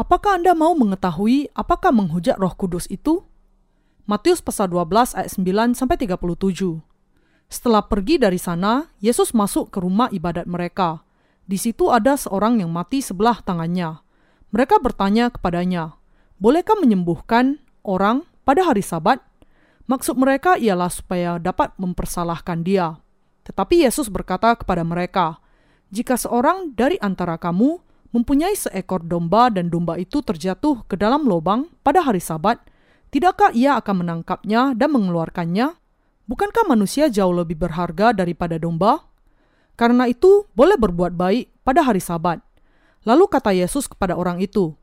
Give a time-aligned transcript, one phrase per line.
[0.00, 3.20] Apakah Anda mau mengetahui apakah menghujat Roh Kudus itu?
[4.08, 6.80] Matius pasal 12 ayat 9 sampai 37.
[7.52, 11.04] Setelah pergi dari sana, Yesus masuk ke rumah ibadat mereka.
[11.44, 14.00] Di situ ada seorang yang mati sebelah tangannya.
[14.56, 16.00] Mereka bertanya kepadanya,
[16.40, 19.20] "Bolehkah menyembuhkan orang pada hari Sabat?"
[19.84, 22.96] Maksud mereka ialah supaya dapat mempersalahkan dia.
[23.44, 25.44] Tetapi Yesus berkata kepada mereka,
[25.92, 31.70] "Jika seorang dari antara kamu mempunyai seekor domba dan domba itu terjatuh ke dalam lubang
[31.82, 32.58] pada hari Sabat,
[33.14, 35.74] tidakkah ia akan menangkapnya dan mengeluarkannya?
[36.30, 39.02] Bukankah manusia jauh lebih berharga daripada domba?
[39.74, 42.38] Karena itu, boleh berbuat baik pada hari Sabat."
[43.08, 44.76] Lalu kata Yesus kepada orang itu,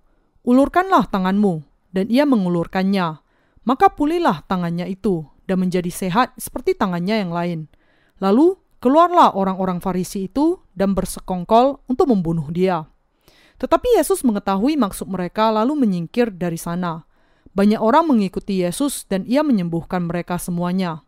[0.44, 3.28] "Ulurkanlah tanganmu." Dan ia mengulurkannya
[3.68, 7.60] maka pulihlah tangannya itu dan menjadi sehat seperti tangannya yang lain.
[8.24, 12.88] Lalu keluarlah orang-orang Farisi itu dan bersekongkol untuk membunuh dia.
[13.58, 17.06] Tetapi Yesus mengetahui maksud mereka lalu menyingkir dari sana.
[17.58, 21.02] Banyak orang mengikuti Yesus dan ia menyembuhkan mereka semuanya.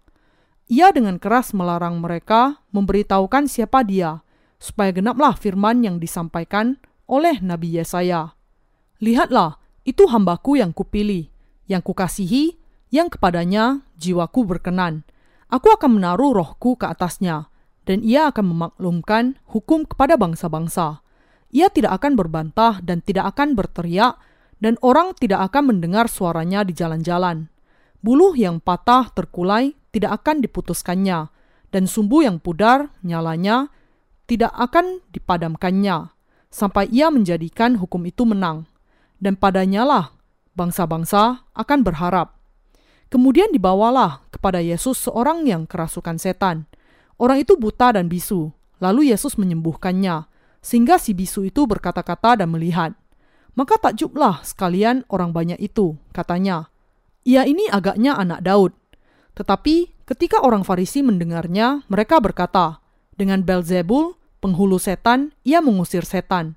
[0.69, 4.25] Ia dengan keras melarang mereka memberitahukan siapa dia,
[4.57, 8.33] supaya genaplah firman yang disampaikan oleh Nabi Yesaya.
[9.01, 11.29] Lihatlah, itu hambaku yang kupilih,
[11.65, 12.57] yang kukasihi,
[12.89, 15.05] yang kepadanya jiwaku berkenan.
[15.49, 17.49] Aku akan menaruh rohku ke atasnya,
[17.89, 21.01] dan ia akan memaklumkan hukum kepada bangsa-bangsa.
[21.49, 24.21] Ia tidak akan berbantah dan tidak akan berteriak,
[24.61, 27.49] dan orang tidak akan mendengar suaranya di jalan-jalan.
[28.05, 31.33] Buluh yang patah terkulai tidak akan diputuskannya,
[31.73, 33.73] dan sumbu yang pudar nyalanya
[34.29, 36.13] tidak akan dipadamkannya,
[36.53, 38.69] sampai ia menjadikan hukum itu menang.
[39.17, 40.15] Dan padanyalah
[40.53, 42.37] bangsa-bangsa akan berharap.
[43.09, 46.69] Kemudian dibawalah kepada Yesus seorang yang kerasukan setan.
[47.17, 50.28] Orang itu buta dan bisu, lalu Yesus menyembuhkannya,
[50.59, 52.95] sehingga si bisu itu berkata-kata dan melihat.
[53.55, 56.71] Maka takjublah sekalian orang banyak itu, katanya.
[57.27, 58.71] Ia ini agaknya anak Daud.
[59.35, 62.79] Tetapi ketika orang Farisi mendengarnya, mereka berkata,
[63.19, 66.55] dengan Belzebul, penghulu setan, ia mengusir setan.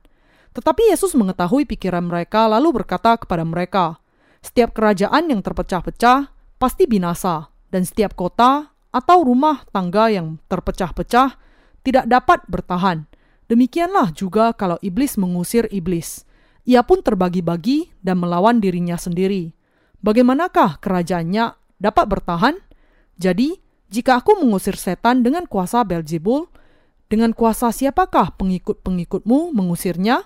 [0.55, 3.99] Tetapi Yesus mengetahui pikiran mereka lalu berkata kepada mereka,
[4.43, 11.35] Setiap kerajaan yang terpecah-pecah pasti binasa, dan setiap kota atau rumah tangga yang terpecah-pecah
[11.83, 13.09] tidak dapat bertahan.
[13.51, 16.27] Demikianlah juga kalau iblis mengusir iblis.
[16.63, 19.51] Ia pun terbagi-bagi dan melawan dirinya sendiri.
[20.03, 22.55] Bagaimanakah kerajaannya dapat bertahan?
[23.19, 23.59] Jadi,
[23.91, 26.47] jika aku mengusir setan dengan kuasa Belzebul,
[27.11, 30.25] dengan kuasa siapakah pengikut-pengikutmu mengusirnya?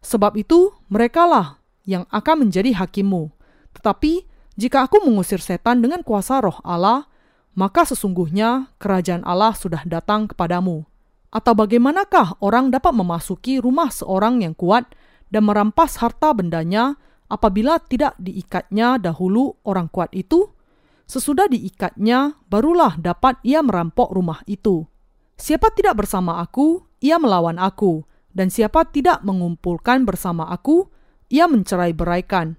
[0.00, 3.28] Sebab itu, merekalah yang akan menjadi hakimmu.
[3.76, 7.10] Tetapi, jika aku mengusir setan dengan kuasa roh Allah,
[7.58, 10.86] maka sesungguhnya kerajaan Allah sudah datang kepadamu.
[11.34, 14.86] Atau bagaimanakah orang dapat memasuki rumah seorang yang kuat
[15.34, 16.94] dan merampas harta bendanya
[17.26, 20.54] apabila tidak diikatnya dahulu orang kuat itu?
[21.10, 24.86] Sesudah diikatnya, barulah dapat ia merampok rumah itu.
[25.34, 30.86] Siapa tidak bersama aku, ia melawan aku, dan siapa tidak mengumpulkan bersama aku,
[31.28, 32.54] ia mencerai beraikan.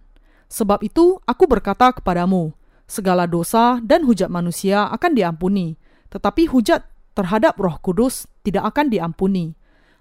[0.51, 2.53] Sebab itu aku berkata kepadamu,
[2.85, 5.79] segala dosa dan hujat manusia akan diampuni,
[6.13, 9.55] tetapi hujat terhadap roh kudus tidak akan diampuni.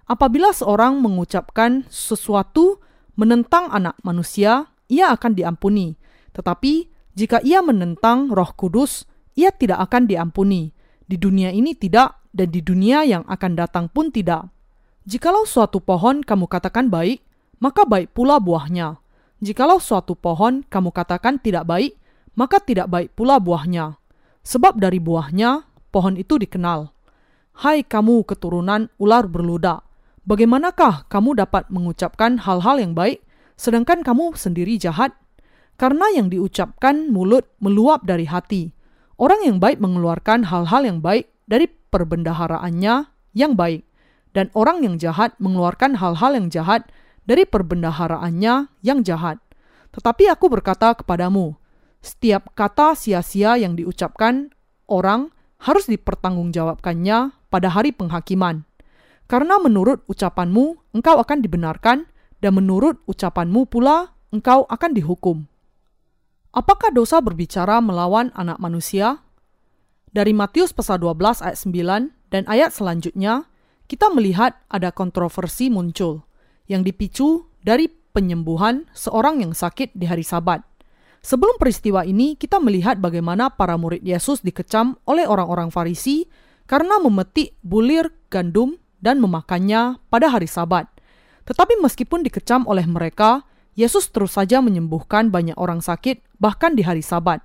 [0.05, 2.77] Apabila seorang mengucapkan sesuatu
[3.17, 5.97] menentang anak manusia, ia akan diampuni.
[6.35, 10.75] Tetapi jika ia menentang roh kudus, ia tidak akan diampuni.
[11.07, 14.51] Di dunia ini tidak, dan di dunia yang akan datang pun tidak.
[15.07, 17.23] Jikalau suatu pohon kamu katakan baik,
[17.63, 18.99] maka baik pula buahnya.
[19.39, 21.95] Jikalau suatu pohon kamu katakan tidak baik,
[22.35, 23.95] maka tidak baik pula buahnya.
[24.43, 26.94] Sebab dari buahnya pohon itu dikenal.
[27.55, 29.79] Hai kamu keturunan ular berluda,
[30.27, 33.23] bagaimanakah kamu dapat mengucapkan hal-hal yang baik,
[33.55, 35.15] sedangkan kamu sendiri jahat?
[35.79, 38.75] Karena yang diucapkan mulut meluap dari hati.
[39.15, 43.87] Orang yang baik mengeluarkan hal-hal yang baik dari perbendaharaannya yang baik
[44.35, 46.91] dan orang yang jahat mengeluarkan hal-hal yang jahat
[47.23, 49.39] dari perbendaharaannya yang jahat.
[49.95, 51.55] Tetapi aku berkata kepadamu,
[52.03, 54.51] setiap kata sia-sia yang diucapkan
[54.91, 55.31] orang
[55.63, 58.65] harus dipertanggungjawabkannya pada hari penghakiman.
[59.25, 62.05] Karena menurut ucapanmu engkau akan dibenarkan
[62.39, 65.37] dan menurut ucapanmu pula engkau akan dihukum.
[66.55, 69.19] Apakah dosa berbicara melawan anak manusia?
[70.15, 73.51] Dari Matius pasal 12 ayat 9 dan ayat selanjutnya,
[73.91, 76.23] kita melihat ada kontroversi muncul
[76.71, 80.63] yang dipicu dari penyembuhan seorang yang sakit di hari Sabat.
[81.25, 86.29] Sebelum peristiwa ini, kita melihat bagaimana para murid Yesus dikecam oleh orang-orang Farisi
[86.65, 90.89] karena memetik bulir gandum dan memakannya pada hari Sabat.
[91.45, 93.45] Tetapi meskipun dikecam oleh mereka,
[93.77, 97.43] Yesus terus saja menyembuhkan banyak orang sakit, bahkan di hari Sabat.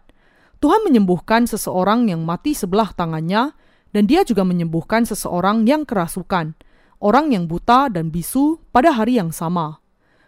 [0.61, 3.53] Tuhan menyembuhkan seseorang yang mati sebelah tangannya,
[3.91, 6.57] dan Dia juga menyembuhkan seseorang yang kerasukan,
[7.03, 9.83] orang yang buta dan bisu pada hari yang sama.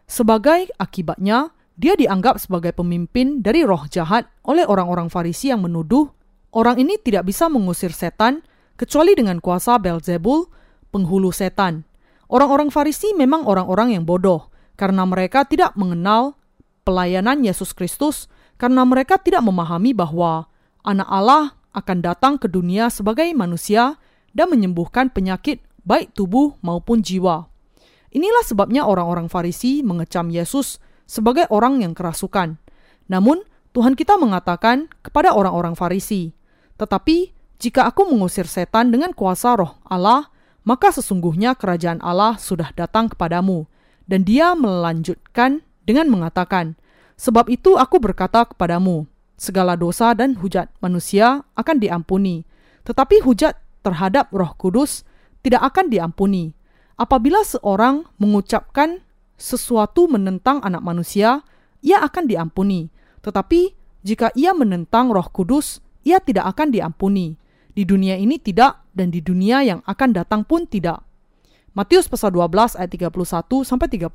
[0.05, 6.13] Sebagai akibatnya, dia dianggap sebagai pemimpin dari roh jahat oleh orang-orang Farisi yang menuduh
[6.53, 8.45] orang ini tidak bisa mengusir setan
[8.83, 10.51] kecuali dengan kuasa Belzebul,
[10.91, 11.87] penghulu setan.
[12.27, 16.35] Orang-orang Farisi memang orang-orang yang bodoh karena mereka tidak mengenal
[16.83, 18.27] pelayanan Yesus Kristus
[18.59, 20.51] karena mereka tidak memahami bahwa
[20.83, 24.03] anak Allah akan datang ke dunia sebagai manusia
[24.35, 27.47] dan menyembuhkan penyakit baik tubuh maupun jiwa.
[28.11, 32.59] Inilah sebabnya orang-orang Farisi mengecam Yesus sebagai orang yang kerasukan.
[33.07, 36.35] Namun, Tuhan kita mengatakan kepada orang-orang Farisi,
[36.77, 40.27] "Tetapi jika aku mengusir setan dengan kuasa Roh Allah,
[40.67, 43.71] maka sesungguhnya kerajaan Allah sudah datang kepadamu."
[44.11, 46.75] Dan dia melanjutkan dengan mengatakan,
[47.15, 49.07] "Sebab itu aku berkata kepadamu,
[49.39, 52.43] segala dosa dan hujat manusia akan diampuni,
[52.83, 55.03] tetapi hujat terhadap Roh Kudus
[55.43, 56.55] tidak akan diampuni.
[56.95, 59.03] Apabila seorang mengucapkan
[59.35, 61.43] sesuatu menentang anak manusia,
[61.83, 62.95] ia akan diampuni.
[63.27, 63.75] Tetapi
[64.07, 67.42] jika ia menentang Roh Kudus, ia tidak akan diampuni.
[67.73, 71.01] Di dunia ini tidak dan di dunia yang akan datang pun tidak.
[71.73, 74.13] Matius pasal 12 ayat 31 sampai 32.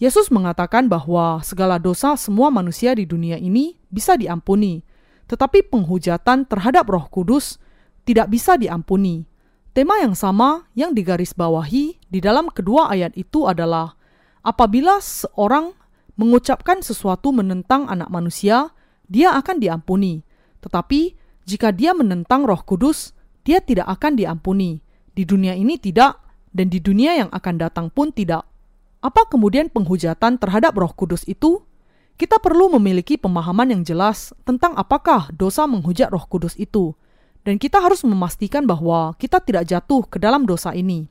[0.00, 4.80] Yesus mengatakan bahwa segala dosa semua manusia di dunia ini bisa diampuni,
[5.28, 7.58] tetapi penghujatan terhadap Roh Kudus
[8.06, 9.26] tidak bisa diampuni.
[9.74, 13.98] Tema yang sama yang digarisbawahi di dalam kedua ayat itu adalah
[14.40, 15.76] apabila seorang
[16.14, 18.72] mengucapkan sesuatu menentang anak manusia,
[19.10, 20.22] dia akan diampuni.
[20.62, 21.17] Tetapi
[21.48, 24.84] jika dia menentang Roh Kudus, dia tidak akan diampuni.
[25.16, 26.20] Di dunia ini tidak,
[26.52, 28.44] dan di dunia yang akan datang pun tidak.
[29.00, 31.64] Apa kemudian penghujatan terhadap Roh Kudus itu?
[32.20, 36.92] Kita perlu memiliki pemahaman yang jelas tentang apakah dosa menghujat Roh Kudus itu
[37.48, 41.08] dan kita harus memastikan bahwa kita tidak jatuh ke dalam dosa ini.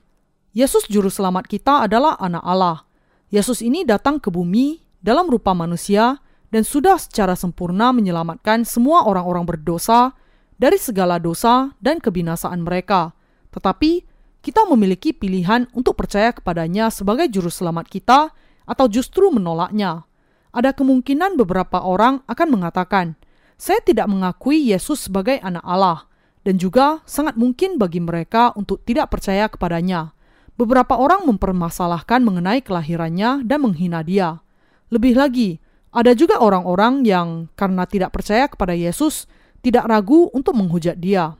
[0.54, 2.78] Yesus Juru Selamat kita adalah Anak Allah.
[3.26, 6.22] Yesus ini datang ke bumi dalam rupa manusia
[6.54, 10.14] dan sudah secara sempurna menyelamatkan semua orang-orang berdosa
[10.58, 13.14] dari segala dosa dan kebinasaan mereka.
[13.54, 14.04] Tetapi
[14.42, 18.34] kita memiliki pilihan untuk percaya kepadanya sebagai juru selamat kita
[18.68, 20.04] atau justru menolaknya.
[20.52, 23.14] Ada kemungkinan beberapa orang akan mengatakan,
[23.54, 26.08] "Saya tidak mengakui Yesus sebagai anak Allah."
[26.48, 30.16] dan juga sangat mungkin bagi mereka untuk tidak percaya kepadanya.
[30.56, 34.40] Beberapa orang mempermasalahkan mengenai kelahirannya dan menghina dia.
[34.88, 35.60] Lebih lagi,
[35.92, 39.28] ada juga orang-orang yang karena tidak percaya kepada Yesus
[39.62, 41.34] tidak ragu untuk menghujat dia.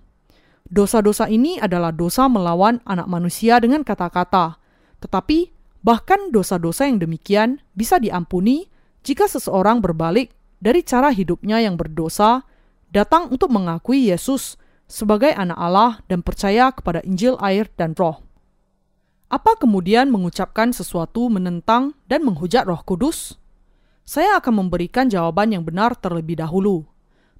[0.69, 4.61] Dosa-dosa ini adalah dosa melawan anak manusia dengan kata-kata,
[5.01, 5.49] tetapi
[5.81, 8.69] bahkan dosa-dosa yang demikian bisa diampuni
[9.01, 12.45] jika seseorang berbalik dari cara hidupnya yang berdosa,
[12.91, 14.59] datang untuk mengakui Yesus
[14.91, 18.21] sebagai anak Allah dan percaya kepada Injil air dan roh.
[19.29, 23.37] Apa kemudian mengucapkan sesuatu menentang dan menghujat roh kudus?
[24.09, 26.89] Saya akan memberikan jawaban yang benar terlebih dahulu.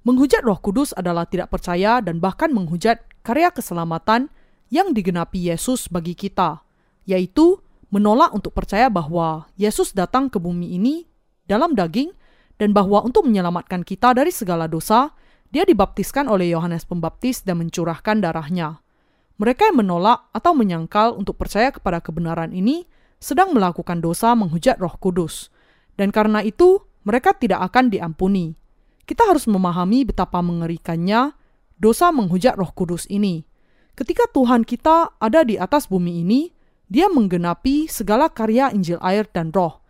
[0.07, 4.31] Menghujat roh kudus adalah tidak percaya dan bahkan menghujat karya keselamatan
[4.71, 6.63] yang digenapi Yesus bagi kita,
[7.03, 11.03] yaitu menolak untuk percaya bahwa Yesus datang ke bumi ini
[11.49, 12.13] dalam daging
[12.61, 15.11] dan bahwa untuk menyelamatkan kita dari segala dosa,
[15.49, 18.83] dia dibaptiskan oleh Yohanes Pembaptis dan mencurahkan darahnya.
[19.39, 22.85] Mereka yang menolak atau menyangkal untuk percaya kepada kebenaran ini
[23.17, 25.47] sedang melakukan dosa menghujat Roh Kudus,
[25.95, 28.58] dan karena itu mereka tidak akan diampuni.
[29.09, 31.33] Kita harus memahami betapa mengerikannya
[31.81, 33.41] dosa menghujat Roh Kudus ini.
[33.97, 36.53] Ketika Tuhan kita ada di atas bumi ini,
[36.85, 39.81] Dia menggenapi segala karya Injil air dan Roh.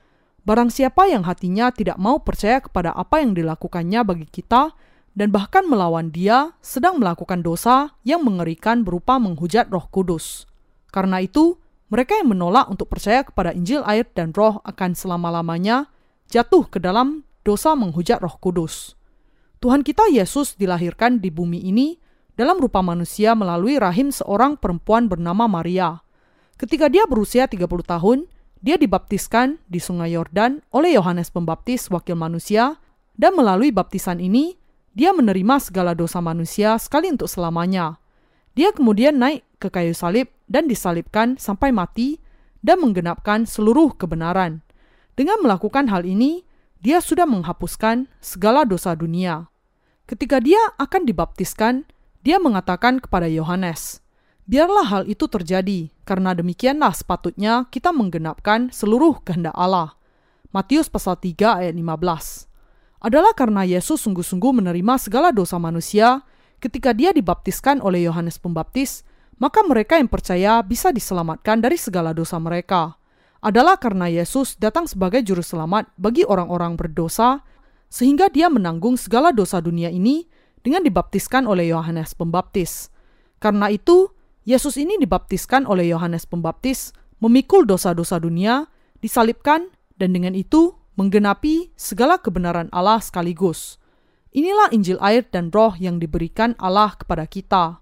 [0.47, 4.71] Barang siapa yang hatinya tidak mau percaya kepada apa yang dilakukannya bagi kita,
[5.15, 10.47] dan bahkan melawan dia sedang melakukan dosa yang mengerikan berupa menghujat roh kudus.
[10.95, 11.59] Karena itu,
[11.91, 15.87] mereka yang menolak untuk percaya kepada Injil air dan roh akan selama-lamanya
[16.27, 18.98] jatuh ke dalam dosa menghujat roh kudus.
[19.59, 21.99] Tuhan kita Yesus dilahirkan di bumi ini
[22.39, 25.99] dalam rupa manusia melalui rahim seorang perempuan bernama Maria.
[26.55, 28.31] Ketika dia berusia 30 tahun,
[28.63, 32.79] dia dibaptiskan di sungai Yordan oleh Yohanes Pembaptis wakil manusia
[33.19, 34.55] dan melalui baptisan ini
[34.95, 37.99] dia menerima segala dosa manusia sekali untuk selamanya.
[38.55, 42.23] Dia kemudian naik ke kayu salib dan disalibkan sampai mati
[42.63, 44.63] dan menggenapkan seluruh kebenaran.
[45.19, 46.47] Dengan melakukan hal ini,
[46.79, 49.48] dia sudah menghapuskan segala dosa dunia.
[50.09, 51.85] Ketika dia akan dibaptiskan,
[52.25, 54.01] dia mengatakan kepada Yohanes,
[54.49, 59.93] "Biarlah hal itu terjadi, karena demikianlah sepatutnya kita menggenapkan seluruh kehendak Allah."
[60.49, 62.49] Matius pasal 3 ayat 15.
[63.05, 66.25] Adalah karena Yesus sungguh-sungguh menerima segala dosa manusia
[66.57, 69.05] ketika dia dibaptiskan oleh Yohanes Pembaptis,
[69.37, 72.97] maka mereka yang percaya bisa diselamatkan dari segala dosa mereka.
[73.45, 77.45] Adalah karena Yesus datang sebagai juru selamat bagi orang-orang berdosa,
[77.89, 80.29] sehingga dia menanggung segala dosa dunia ini
[80.61, 82.93] dengan dibaptiskan oleh Yohanes Pembaptis.
[83.41, 84.13] Karena itu,
[84.45, 88.69] Yesus ini dibaptiskan oleh Yohanes Pembaptis, memikul dosa-dosa dunia,
[89.01, 93.81] disalibkan, dan dengan itu menggenapi segala kebenaran Allah sekaligus.
[94.29, 97.81] Inilah Injil air dan roh yang diberikan Allah kepada kita.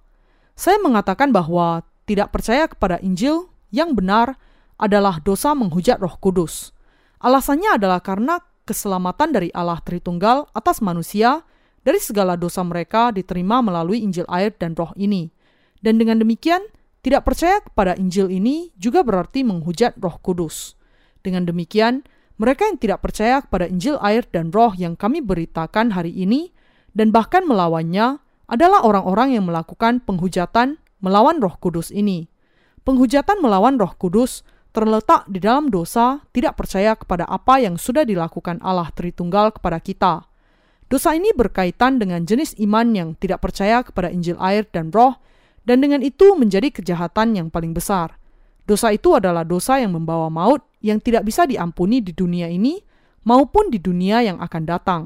[0.56, 4.40] Saya mengatakan bahwa tidak percaya kepada Injil yang benar
[4.80, 6.72] adalah dosa menghujat roh kudus.
[7.20, 11.48] Alasannya adalah karena keselamatan dari Allah Tritunggal atas manusia
[11.88, 15.32] dari segala dosa mereka diterima melalui Injil air dan roh ini.
[15.80, 16.68] Dan dengan demikian,
[17.00, 20.76] tidak percaya kepada Injil ini juga berarti menghujat roh kudus.
[21.24, 22.04] Dengan demikian,
[22.36, 26.52] mereka yang tidak percaya kepada Injil air dan roh yang kami beritakan hari ini
[26.92, 28.20] dan bahkan melawannya
[28.52, 32.28] adalah orang-orang yang melakukan penghujatan melawan roh kudus ini.
[32.84, 34.44] Penghujatan melawan roh kudus
[34.78, 40.30] terletak di dalam dosa tidak percaya kepada apa yang sudah dilakukan Allah Tritunggal kepada kita.
[40.86, 45.18] Dosa ini berkaitan dengan jenis iman yang tidak percaya kepada Injil air dan roh,
[45.66, 48.22] dan dengan itu menjadi kejahatan yang paling besar.
[48.70, 52.78] Dosa itu adalah dosa yang membawa maut yang tidak bisa diampuni di dunia ini
[53.26, 55.04] maupun di dunia yang akan datang.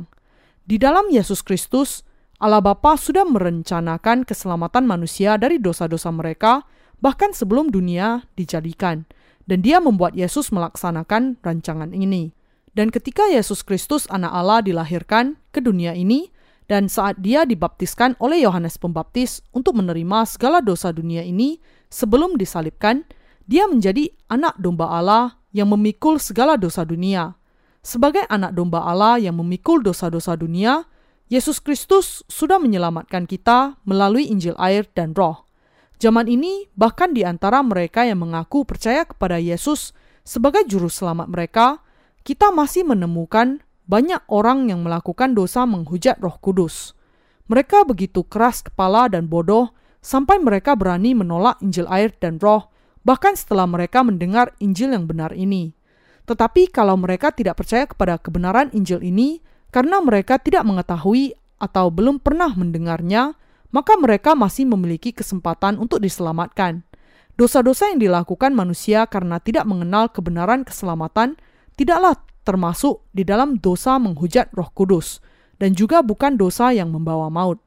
[0.68, 2.04] Di dalam Yesus Kristus,
[2.44, 6.68] Allah Bapa sudah merencanakan keselamatan manusia dari dosa-dosa mereka
[7.02, 9.10] bahkan sebelum dunia dijadikan,
[9.52, 12.32] dan Dia membuat Yesus melaksanakan rancangan ini.
[12.72, 16.32] Dan ketika Yesus Kristus, Anak Allah, dilahirkan ke dunia ini,
[16.72, 21.60] dan saat Dia dibaptiskan oleh Yohanes Pembaptis untuk menerima segala dosa dunia ini
[21.92, 23.04] sebelum disalibkan,
[23.44, 27.36] dia menjadi anak domba Allah yang memikul segala dosa dunia.
[27.84, 30.88] Sebagai anak domba Allah yang memikul dosa-dosa dunia,
[31.28, 35.51] Yesus Kristus sudah menyelamatkan kita melalui Injil air dan roh.
[36.02, 39.94] Zaman ini, bahkan di antara mereka yang mengaku percaya kepada Yesus
[40.26, 41.78] sebagai juru selamat mereka,
[42.26, 46.98] kita masih menemukan banyak orang yang melakukan dosa menghujat roh kudus.
[47.46, 52.74] Mereka begitu keras kepala dan bodoh sampai mereka berani menolak Injil air dan roh
[53.06, 55.78] bahkan setelah mereka mendengar Injil yang benar ini.
[56.26, 62.18] Tetapi kalau mereka tidak percaya kepada kebenaran Injil ini karena mereka tidak mengetahui atau belum
[62.22, 63.38] pernah mendengarnya,
[63.72, 66.84] maka mereka masih memiliki kesempatan untuk diselamatkan.
[67.40, 71.40] Dosa-dosa yang dilakukan manusia karena tidak mengenal kebenaran keselamatan
[71.80, 75.24] tidaklah termasuk di dalam dosa menghujat Roh Kudus
[75.58, 77.58] dan juga bukan dosa yang membawa maut.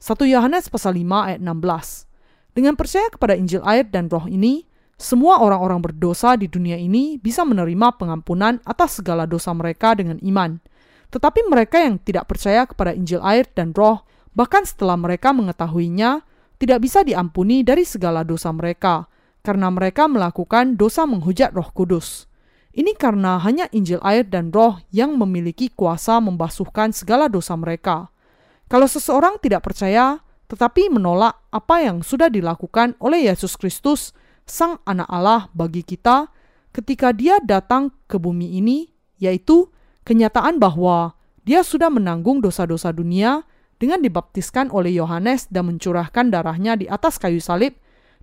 [0.00, 2.56] 1 Yohanes pasal 5 ayat 16.
[2.56, 4.64] Dengan percaya kepada Injil air dan Roh ini,
[5.00, 10.60] semua orang-orang berdosa di dunia ini bisa menerima pengampunan atas segala dosa mereka dengan iman.
[11.08, 16.22] Tetapi mereka yang tidak percaya kepada Injil air dan roh, bahkan setelah mereka mengetahuinya,
[16.60, 19.08] tidak bisa diampuni dari segala dosa mereka,
[19.40, 22.28] karena mereka melakukan dosa menghujat roh kudus.
[22.70, 28.14] Ini karena hanya Injil air dan roh yang memiliki kuasa membasuhkan segala dosa mereka.
[28.70, 34.14] Kalau seseorang tidak percaya, tetapi menolak apa yang sudah dilakukan oleh Yesus Kristus,
[34.46, 36.30] Sang Anak Allah bagi kita
[36.70, 38.86] ketika Dia datang ke bumi ini,
[39.18, 39.66] yaitu
[40.06, 43.42] kenyataan bahwa Dia sudah menanggung dosa-dosa dunia
[43.80, 47.72] dengan dibaptiskan oleh Yohanes dan mencurahkan darahnya di atas kayu salib.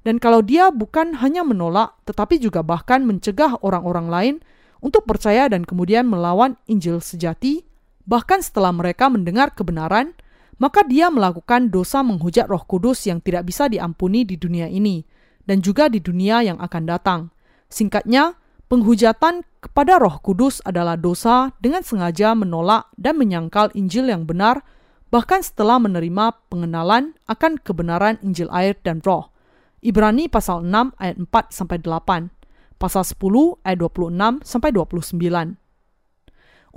[0.06, 4.36] Dan kalau dia bukan hanya menolak, tetapi juga bahkan mencegah orang-orang lain
[4.80, 7.66] untuk percaya dan kemudian melawan Injil sejati,
[8.06, 10.14] bahkan setelah mereka mendengar kebenaran,
[10.62, 15.02] maka dia melakukan dosa menghujat Roh Kudus yang tidak bisa diampuni di dunia ini
[15.44, 17.20] dan juga di dunia yang akan datang.
[17.68, 18.38] Singkatnya,
[18.70, 24.62] penghujatan kepada Roh Kudus adalah dosa dengan sengaja menolak dan menyangkal Injil yang benar,
[25.10, 29.32] bahkan setelah menerima pengenalan akan kebenaran Injil air dan Roh.
[29.78, 32.34] Ibrani pasal 6 ayat 4 sampai 8,
[32.82, 35.58] pasal 10 ayat 26 sampai 29.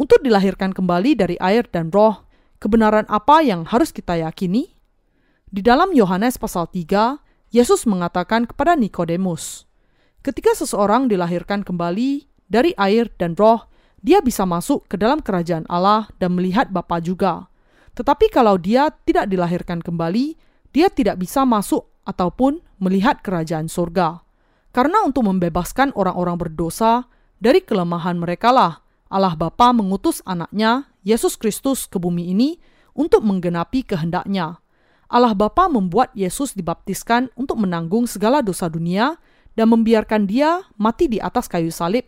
[0.00, 2.24] Untuk dilahirkan kembali dari air dan roh,
[2.56, 4.72] kebenaran apa yang harus kita yakini?
[5.50, 7.20] Di dalam Yohanes pasal 3
[7.50, 9.66] Yesus mengatakan kepada Nikodemus,
[10.22, 13.66] "Ketika seseorang dilahirkan kembali dari air dan roh,
[14.00, 17.49] dia bisa masuk ke dalam kerajaan Allah dan melihat Bapa juga.
[17.94, 20.38] Tetapi kalau dia tidak dilahirkan kembali,
[20.70, 24.22] dia tidak bisa masuk ataupun melihat kerajaan surga.
[24.70, 27.10] Karena untuk membebaskan orang-orang berdosa
[27.42, 28.78] dari kelemahan mereka lah
[29.10, 32.62] Allah Bapa mengutus anaknya, Yesus Kristus ke bumi ini
[32.94, 34.62] untuk menggenapi kehendaknya.
[35.10, 39.18] Allah Bapa membuat Yesus dibaptiskan untuk menanggung segala dosa dunia
[39.58, 42.06] dan membiarkan dia mati di atas kayu salib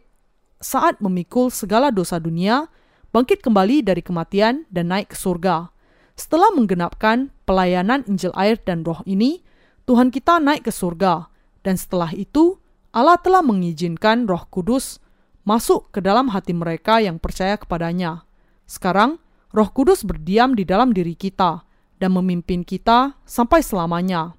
[0.62, 2.70] saat memikul segala dosa dunia,
[3.12, 5.68] bangkit kembali dari kematian dan naik ke surga.
[6.16, 9.44] Setelah menggenapkan pelayanan Injil air dan roh ini,
[9.84, 11.28] Tuhan kita naik ke surga,
[11.60, 12.56] dan setelah itu
[12.92, 15.00] Allah telah mengizinkan roh kudus
[15.44, 18.24] masuk ke dalam hati mereka yang percaya kepadanya.
[18.64, 19.20] Sekarang,
[19.52, 21.64] roh kudus berdiam di dalam diri kita
[22.00, 24.36] dan memimpin kita sampai selamanya.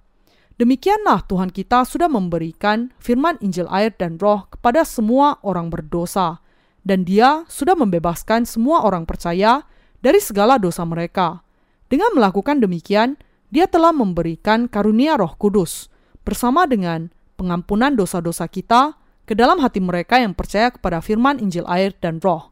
[0.58, 6.42] Demikianlah Tuhan kita sudah memberikan firman Injil air dan roh kepada semua orang berdosa,
[6.83, 9.63] dan dia sudah membebaskan semua orang percaya
[10.03, 11.41] dari segala dosa mereka.
[11.87, 13.15] Dengan melakukan demikian,
[13.49, 15.87] dia telah memberikan karunia roh kudus,
[16.27, 21.95] bersama dengan pengampunan dosa-dosa kita ke dalam hati mereka yang percaya kepada firman Injil air
[22.03, 22.51] dan roh.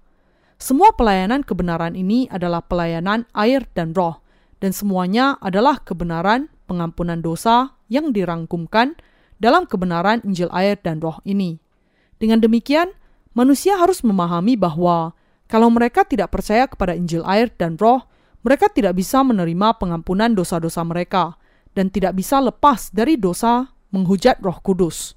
[0.61, 4.21] Semua pelayanan kebenaran ini adalah pelayanan air dan roh,
[4.61, 8.95] dan semuanya adalah kebenaran pengampunan dosa yang dirangkumkan
[9.41, 11.57] dalam kebenaran Injil air dan roh ini.
[12.21, 12.93] Dengan demikian,
[13.35, 15.15] manusia harus memahami bahwa
[15.51, 18.07] kalau mereka tidak percaya kepada Injil air dan roh,
[18.41, 21.35] mereka tidak bisa menerima pengampunan dosa-dosa mereka
[21.75, 25.13] dan tidak bisa lepas dari dosa menghujat roh kudus.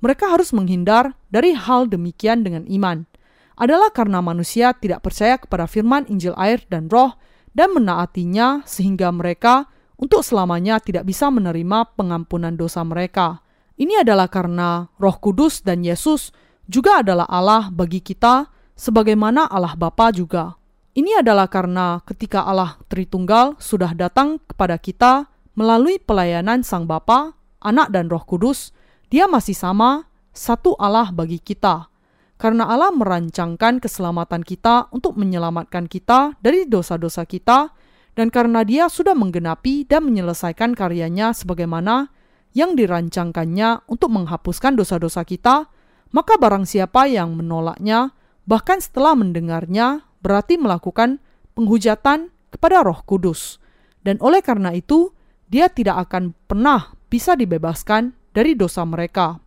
[0.00, 3.08] Mereka harus menghindar dari hal demikian dengan iman.
[3.54, 7.14] Adalah karena manusia tidak percaya kepada firman Injil air dan roh
[7.54, 13.40] dan menaatinya sehingga mereka untuk selamanya tidak bisa menerima pengampunan dosa mereka.
[13.74, 20.10] Ini adalah karena Roh Kudus dan Yesus juga adalah Allah bagi kita, sebagaimana Allah Bapa
[20.10, 20.56] juga.
[20.94, 25.26] Ini adalah karena ketika Allah Tritunggal sudah datang kepada kita
[25.58, 28.70] melalui pelayanan Sang Bapa, Anak dan Roh Kudus,
[29.10, 31.90] Dia masih sama satu Allah bagi kita.
[32.34, 37.70] Karena Allah merancangkan keselamatan kita untuk menyelamatkan kita dari dosa-dosa kita,
[38.14, 42.10] dan karena dia sudah menggenapi dan menyelesaikan karyanya sebagaimana
[42.54, 45.70] yang dirancangkannya untuk menghapuskan dosa-dosa kita,
[46.10, 48.12] maka barang siapa yang menolaknya,
[48.44, 51.22] bahkan setelah mendengarnya, berarti melakukan
[51.54, 53.62] penghujatan kepada Roh Kudus,
[54.04, 55.14] dan oleh karena itu
[55.48, 59.38] dia tidak akan pernah bisa dibebaskan dari dosa mereka.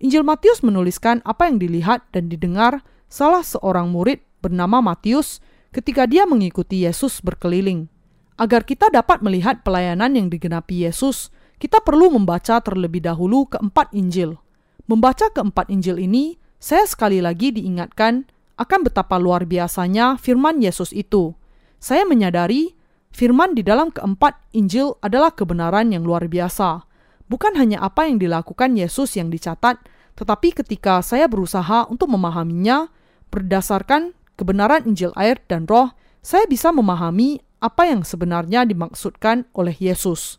[0.00, 5.40] Injil Matius menuliskan apa yang dilihat dan didengar salah seorang murid bernama Matius
[5.72, 7.88] ketika dia mengikuti Yesus berkeliling.
[8.34, 11.30] Agar kita dapat melihat pelayanan yang digenapi Yesus,
[11.62, 14.36] kita perlu membaca terlebih dahulu keempat Injil.
[14.84, 18.28] Membaca keempat Injil ini, saya sekali lagi diingatkan
[18.60, 21.32] akan betapa luar biasanya firman Yesus itu.
[21.80, 22.76] Saya menyadari
[23.08, 26.84] firman di dalam keempat Injil adalah kebenaran yang luar biasa.
[27.32, 29.80] Bukan hanya apa yang dilakukan Yesus yang dicatat,
[30.20, 32.92] tetapi ketika saya berusaha untuk memahaminya
[33.32, 40.36] berdasarkan kebenaran Injil air dan roh, saya bisa memahami apa yang sebenarnya dimaksudkan oleh Yesus.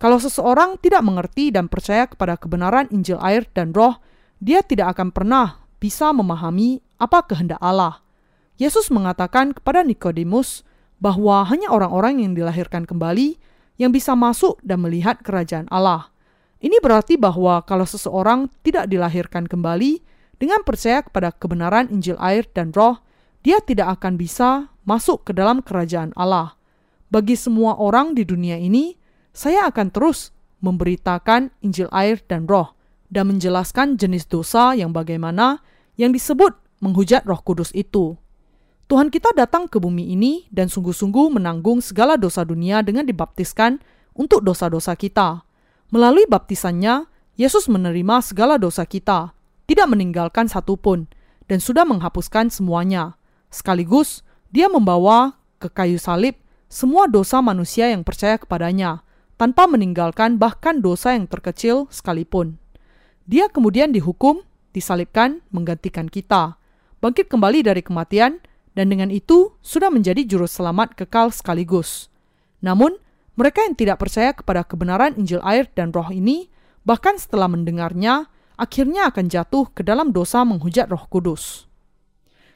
[0.00, 4.00] Kalau seseorang tidak mengerti dan percaya kepada kebenaran Injil air dan roh,
[4.40, 8.00] dia tidak akan pernah bisa memahami apa kehendak Allah.
[8.56, 10.64] Yesus mengatakan kepada Nikodemus
[11.04, 13.36] bahwa hanya orang-orang yang dilahirkan kembali
[13.76, 16.08] yang bisa masuk dan melihat kerajaan Allah.
[16.60, 20.00] Ini berarti bahwa kalau seseorang tidak dilahirkan kembali
[20.40, 23.00] dengan percaya kepada kebenaran Injil air dan roh,
[23.44, 26.56] dia tidak akan bisa masuk ke dalam kerajaan Allah
[27.10, 28.99] bagi semua orang di dunia ini,
[29.30, 32.74] saya akan terus memberitakan Injil air dan roh
[33.10, 35.62] dan menjelaskan jenis dosa yang bagaimana
[35.98, 38.16] yang disebut menghujat roh kudus itu.
[38.90, 43.78] Tuhan kita datang ke bumi ini dan sungguh-sungguh menanggung segala dosa dunia dengan dibaptiskan
[44.18, 45.46] untuk dosa-dosa kita.
[45.94, 47.06] Melalui baptisannya,
[47.38, 49.30] Yesus menerima segala dosa kita,
[49.70, 51.06] tidak meninggalkan satupun,
[51.46, 53.14] dan sudah menghapuskan semuanya.
[53.50, 56.34] Sekaligus, dia membawa ke kayu salib
[56.66, 59.02] semua dosa manusia yang percaya kepadanya,
[59.40, 62.60] tanpa meninggalkan bahkan dosa yang terkecil sekalipun.
[63.24, 64.44] Dia kemudian dihukum,
[64.76, 66.60] disalibkan, menggantikan kita,
[67.00, 68.44] bangkit kembali dari kematian,
[68.76, 72.12] dan dengan itu sudah menjadi juru selamat kekal sekaligus.
[72.60, 73.00] Namun,
[73.32, 76.52] mereka yang tidak percaya kepada kebenaran Injil air dan roh ini,
[76.84, 78.28] bahkan setelah mendengarnya,
[78.60, 81.64] akhirnya akan jatuh ke dalam dosa menghujat roh kudus.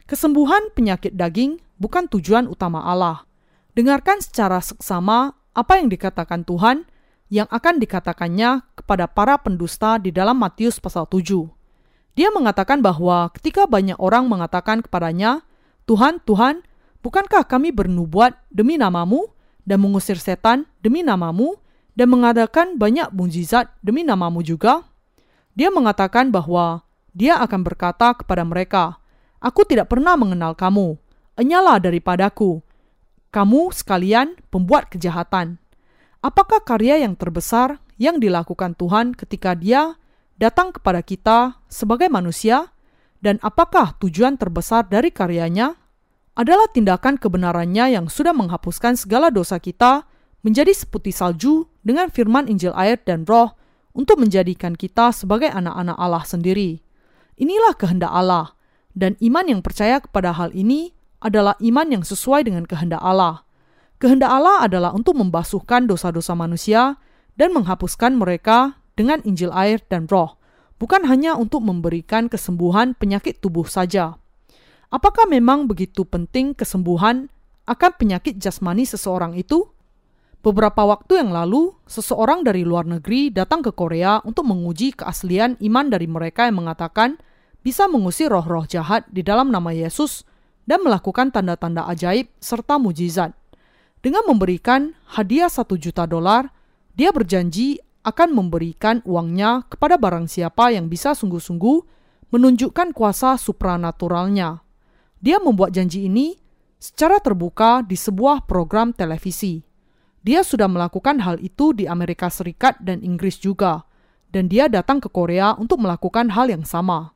[0.04, 3.24] Kesembuhan penyakit daging bukan tujuan utama Allah,
[3.74, 6.84] Dengarkan secara seksama apa yang dikatakan Tuhan
[7.32, 11.24] yang akan dikatakannya kepada para pendusta di dalam Matius pasal 7.
[12.14, 15.42] Dia mengatakan bahwa ketika banyak orang mengatakan kepadanya,
[15.88, 16.62] Tuhan, Tuhan,
[17.02, 19.30] bukankah kami bernubuat demi namamu
[19.66, 21.58] dan mengusir setan demi namamu
[21.98, 24.86] dan mengadakan banyak mujizat demi namamu juga?
[25.58, 28.98] Dia mengatakan bahwa dia akan berkata kepada mereka,
[29.38, 30.96] Aku tidak pernah mengenal kamu,
[31.36, 32.62] enyalah daripadaku,
[33.34, 35.58] kamu sekalian pembuat kejahatan.
[36.22, 39.98] Apakah karya yang terbesar yang dilakukan Tuhan ketika Dia
[40.38, 42.70] datang kepada kita sebagai manusia?
[43.18, 45.74] Dan apakah tujuan terbesar dari karyanya?
[46.38, 50.06] Adalah tindakan kebenarannya yang sudah menghapuskan segala dosa kita
[50.46, 53.58] menjadi seputih salju dengan firman Injil air dan roh
[53.96, 56.84] untuk menjadikan kita sebagai anak-anak Allah sendiri.
[57.34, 58.54] Inilah kehendak Allah,
[58.94, 60.93] dan iman yang percaya kepada hal ini
[61.24, 63.48] adalah iman yang sesuai dengan kehendak Allah.
[63.96, 67.00] Kehendak Allah adalah untuk membasuhkan dosa-dosa manusia
[67.40, 70.36] dan menghapuskan mereka dengan Injil air dan roh,
[70.76, 74.20] bukan hanya untuk memberikan kesembuhan penyakit tubuh saja.
[74.92, 77.32] Apakah memang begitu penting kesembuhan
[77.64, 79.66] akan penyakit jasmani seseorang itu?
[80.44, 85.88] Beberapa waktu yang lalu, seseorang dari luar negeri datang ke Korea untuk menguji keaslian iman
[85.88, 87.16] dari mereka yang mengatakan
[87.64, 90.28] bisa mengusir roh-roh jahat di dalam nama Yesus
[90.64, 93.32] dan melakukan tanda-tanda ajaib serta mujizat.
[94.04, 96.52] Dengan memberikan hadiah satu juta dolar,
[96.92, 101.78] dia berjanji akan memberikan uangnya kepada barang siapa yang bisa sungguh-sungguh
[102.28, 104.60] menunjukkan kuasa supranaturalnya.
[105.24, 106.36] Dia membuat janji ini
[106.76, 109.64] secara terbuka di sebuah program televisi.
[110.20, 113.88] Dia sudah melakukan hal itu di Amerika Serikat dan Inggris juga,
[114.28, 117.13] dan dia datang ke Korea untuk melakukan hal yang sama.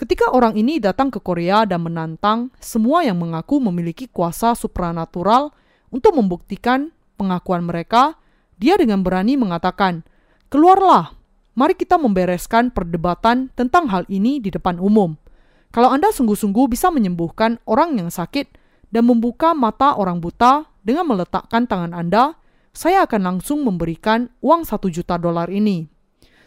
[0.00, 5.52] Ketika orang ini datang ke Korea dan menantang semua yang mengaku memiliki kuasa supranatural
[5.92, 6.88] untuk membuktikan
[7.20, 8.16] pengakuan mereka,
[8.56, 10.00] dia dengan berani mengatakan,
[10.48, 11.12] "Keluarlah,
[11.52, 15.20] mari kita membereskan perdebatan tentang hal ini di depan umum.
[15.68, 18.56] Kalau Anda sungguh-sungguh bisa menyembuhkan orang yang sakit
[18.88, 22.40] dan membuka mata orang buta dengan meletakkan tangan Anda,
[22.72, 25.99] saya akan langsung memberikan uang satu juta dolar ini.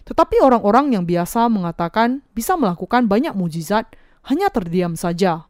[0.03, 3.87] Tetapi orang-orang yang biasa mengatakan bisa melakukan banyak mujizat
[4.27, 5.47] hanya terdiam saja.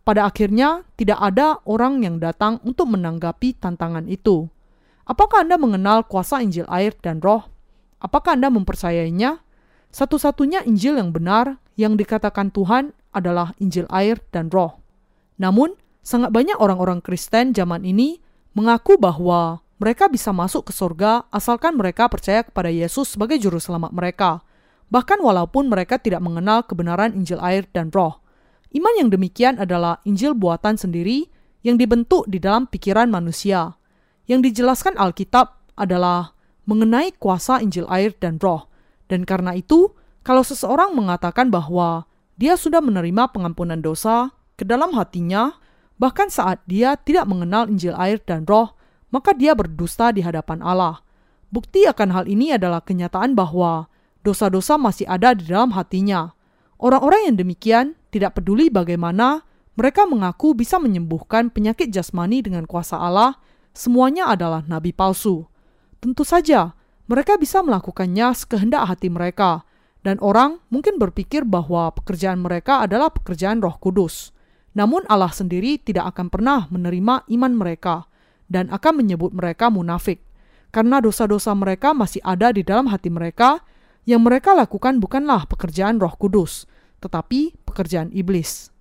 [0.00, 4.48] Pada akhirnya, tidak ada orang yang datang untuk menanggapi tantangan itu.
[5.04, 7.44] Apakah Anda mengenal kuasa Injil air dan roh?
[8.00, 9.44] Apakah Anda mempercayainya?
[9.92, 14.80] Satu-satunya Injil yang benar yang dikatakan Tuhan adalah Injil air dan roh.
[15.36, 18.22] Namun, sangat banyak orang-orang Kristen zaman ini
[18.56, 23.96] mengaku bahwa mereka bisa masuk ke surga asalkan mereka percaya kepada Yesus sebagai juru selamat
[23.96, 24.44] mereka,
[24.92, 28.20] bahkan walaupun mereka tidak mengenal kebenaran Injil air dan roh.
[28.76, 31.32] Iman yang demikian adalah Injil buatan sendiri
[31.64, 33.80] yang dibentuk di dalam pikiran manusia.
[34.28, 36.36] Yang dijelaskan Alkitab adalah
[36.68, 38.68] mengenai kuasa Injil air dan roh.
[39.08, 42.04] Dan karena itu, kalau seseorang mengatakan bahwa
[42.36, 44.28] dia sudah menerima pengampunan dosa
[44.60, 45.56] ke dalam hatinya,
[45.96, 48.76] bahkan saat dia tidak mengenal Injil air dan roh,
[49.10, 51.02] maka dia berdusta di hadapan Allah.
[51.50, 53.90] Bukti akan hal ini adalah kenyataan bahwa
[54.22, 56.30] dosa-dosa masih ada di dalam hatinya.
[56.78, 59.42] Orang-orang yang demikian tidak peduli bagaimana
[59.74, 63.36] mereka mengaku bisa menyembuhkan penyakit jasmani dengan kuasa Allah,
[63.74, 65.46] semuanya adalah nabi palsu.
[66.00, 66.72] Tentu saja,
[67.10, 69.66] mereka bisa melakukannya sekehendak hati mereka,
[70.06, 74.32] dan orang mungkin berpikir bahwa pekerjaan mereka adalah pekerjaan Roh Kudus.
[74.72, 78.09] Namun, Allah sendiri tidak akan pernah menerima iman mereka
[78.50, 80.20] dan akan menyebut mereka munafik,
[80.74, 83.62] karena dosa-dosa mereka masih ada di dalam hati mereka.
[84.08, 86.64] Yang mereka lakukan bukanlah pekerjaan Roh Kudus,
[87.04, 88.72] tetapi pekerjaan iblis.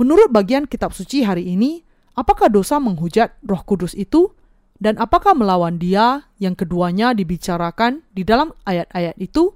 [0.00, 1.84] Menurut bagian kitab suci hari ini,
[2.16, 4.32] apakah dosa menghujat Roh Kudus itu?
[4.82, 9.54] Dan apakah melawan Dia yang keduanya dibicarakan di dalam ayat-ayat itu?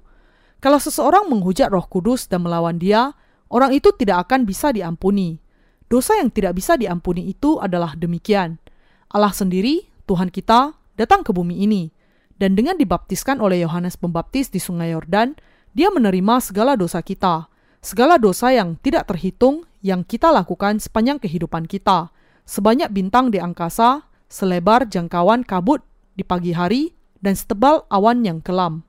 [0.63, 3.11] Kalau seseorang menghujat Roh Kudus dan melawan Dia,
[3.51, 5.41] orang itu tidak akan bisa diampuni.
[5.89, 8.61] Dosa yang tidak bisa diampuni itu adalah demikian:
[9.07, 11.91] Allah sendiri, Tuhan kita, datang ke bumi ini.
[12.37, 15.33] Dan dengan dibaptiskan oleh Yohanes Pembaptis di Sungai Yordan,
[15.71, 21.65] dia menerima segala dosa kita, segala dosa yang tidak terhitung yang kita lakukan sepanjang kehidupan
[21.65, 22.11] kita,
[22.43, 25.81] sebanyak bintang di angkasa, selebar jangkauan kabut
[26.13, 26.91] di pagi hari,
[27.23, 28.85] dan setebal awan yang kelam.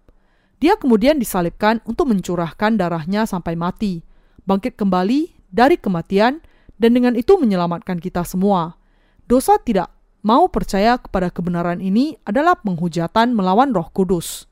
[0.59, 4.03] Dia kemudian disalibkan untuk mencurahkan darahnya sampai mati,
[4.45, 6.43] bangkit kembali dari kematian,
[6.77, 8.75] dan dengan itu menyelamatkan kita semua.
[9.29, 14.51] Dosa tidak mau percaya kepada kebenaran ini adalah penghujatan melawan Roh Kudus.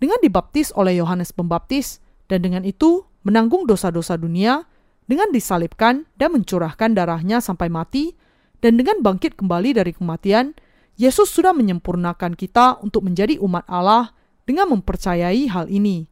[0.00, 4.64] Dengan dibaptis oleh Yohanes Pembaptis dan dengan itu menanggung dosa-dosa dunia,
[5.04, 8.14] dengan disalibkan dan mencurahkan darahnya sampai mati,
[8.62, 10.54] dan dengan bangkit kembali dari kematian,
[10.96, 14.12] Yesus sudah menyempurnakan kita untuk menjadi umat Allah
[14.44, 16.06] dengan mempercayai hal ini.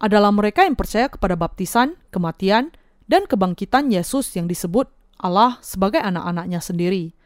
[0.00, 2.72] Adalah mereka yang percaya kepada baptisan, kematian,
[3.04, 4.88] dan kebangkitan Yesus yang disebut
[5.20, 7.19] Allah sebagai anak-anaknya sendiri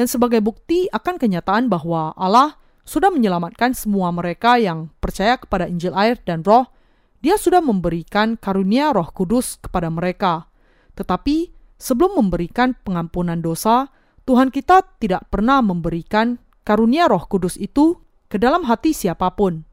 [0.00, 2.56] dan sebagai bukti akan kenyataan bahwa Allah
[2.88, 6.72] sudah menyelamatkan semua mereka yang percaya kepada Injil air dan roh,
[7.20, 10.48] dia sudah memberikan karunia roh kudus kepada mereka.
[10.96, 13.92] Tetapi sebelum memberikan pengampunan dosa,
[14.24, 18.00] Tuhan kita tidak pernah memberikan karunia roh kudus itu
[18.32, 19.68] ke dalam hati siapa pun.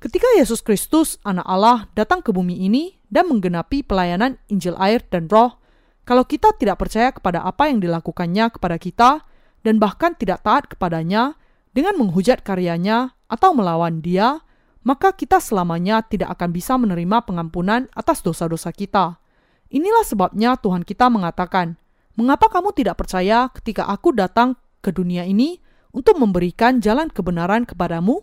[0.00, 5.28] Ketika Yesus Kristus, Anak Allah, datang ke bumi ini dan menggenapi pelayanan Injil air dan
[5.28, 5.60] Roh,
[6.08, 9.10] kalau kita tidak percaya kepada apa yang dilakukannya kepada kita
[9.62, 11.38] dan bahkan tidak taat kepadanya
[11.76, 14.40] dengan menghujat karyanya atau melawan dia,
[14.86, 19.18] maka kita selamanya tidak akan bisa menerima pengampunan atas dosa-dosa kita.
[19.68, 21.74] Inilah sebabnya Tuhan kita mengatakan,
[22.14, 25.58] "Mengapa kamu tidak percaya ketika aku datang ke dunia ini
[25.90, 28.22] untuk memberikan jalan kebenaran kepadamu?"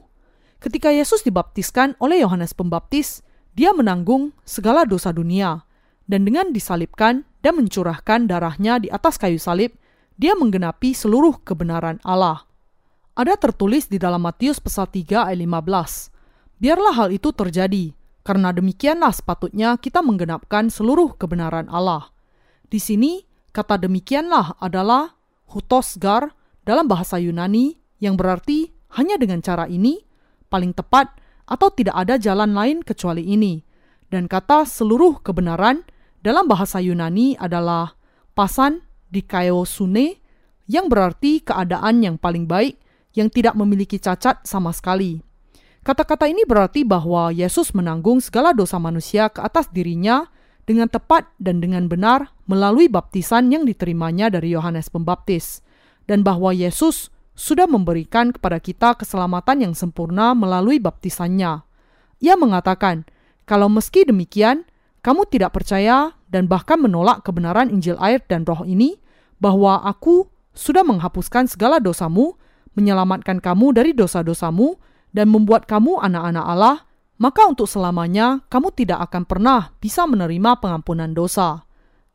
[0.63, 3.19] Ketika Yesus dibaptiskan oleh Yohanes Pembaptis,
[3.51, 5.67] dia menanggung segala dosa dunia,
[6.07, 9.75] dan dengan disalibkan dan mencurahkan darahnya di atas kayu salib,
[10.17, 12.45] dia menggenapi seluruh kebenaran Allah.
[13.13, 16.13] Ada tertulis di dalam Matius pasal 3 ayat 15,
[16.57, 22.09] Biarlah hal itu terjadi, karena demikianlah sepatutnya kita menggenapkan seluruh kebenaran Allah.
[22.71, 23.21] Di sini,
[23.51, 25.13] kata demikianlah adalah
[25.51, 30.01] hutosgar dalam bahasa Yunani yang berarti hanya dengan cara ini,
[30.47, 31.11] paling tepat
[31.45, 33.61] atau tidak ada jalan lain kecuali ini.
[34.07, 35.83] Dan kata seluruh kebenaran
[36.23, 37.97] dalam bahasa Yunani adalah
[38.37, 40.17] pasan dikaiosune
[40.65, 42.81] yang berarti keadaan yang paling baik
[43.13, 45.21] yang tidak memiliki cacat sama sekali.
[45.83, 50.25] Kata-kata ini berarti bahwa Yesus menanggung segala dosa manusia ke atas dirinya
[50.63, 55.59] dengan tepat dan dengan benar melalui baptisan yang diterimanya dari Yohanes Pembaptis,
[56.07, 61.67] dan bahwa Yesus sudah memberikan kepada kita keselamatan yang sempurna melalui baptisannya.
[62.23, 63.03] Ia mengatakan,
[63.43, 64.63] "Kalau meski demikian,
[65.03, 69.02] kamu tidak percaya dan bahkan menolak kebenaran Injil air dan Roh ini,
[69.37, 72.37] bahwa Aku sudah menghapuskan segala dosamu,
[72.77, 74.81] menyelamatkan kamu dari dosa-dosamu."
[75.13, 76.77] dan membuat kamu anak-anak Allah,
[77.21, 81.63] maka untuk selamanya kamu tidak akan pernah bisa menerima pengampunan dosa.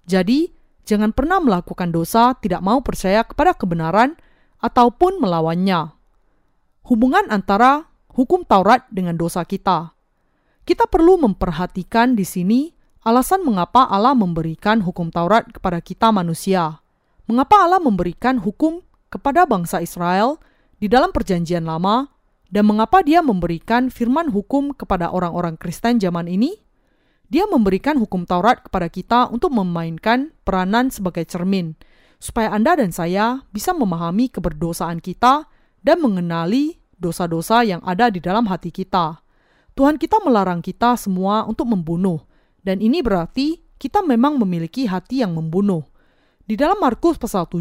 [0.04, 0.50] Jadi,
[0.85, 4.18] jangan pernah melakukan dosa tidak mau percaya kepada kebenaran
[4.59, 5.94] ataupun melawannya.
[6.90, 9.94] Hubungan antara hukum Taurat dengan dosa kita.
[10.66, 12.68] Kita perlu memperhatikan di sini
[13.07, 16.83] alasan mengapa Allah memberikan hukum Taurat kepada kita manusia.
[17.28, 18.80] Mengapa Allah memberikan hukum
[19.12, 20.40] kepada bangsa Israel
[20.80, 22.08] di dalam Perjanjian Lama
[22.48, 26.56] dan mengapa dia memberikan firman hukum kepada orang-orang Kristen zaman ini?
[27.28, 31.76] Dia memberikan hukum Taurat kepada kita untuk memainkan peranan sebagai cermin,
[32.16, 35.44] supaya Anda dan saya bisa memahami keberdosaan kita
[35.84, 39.20] dan mengenali dosa-dosa yang ada di dalam hati kita.
[39.76, 42.24] Tuhan kita melarang kita semua untuk membunuh,
[42.64, 45.84] dan ini berarti kita memang memiliki hati yang membunuh.
[46.48, 47.61] Di dalam Markus pasal 7,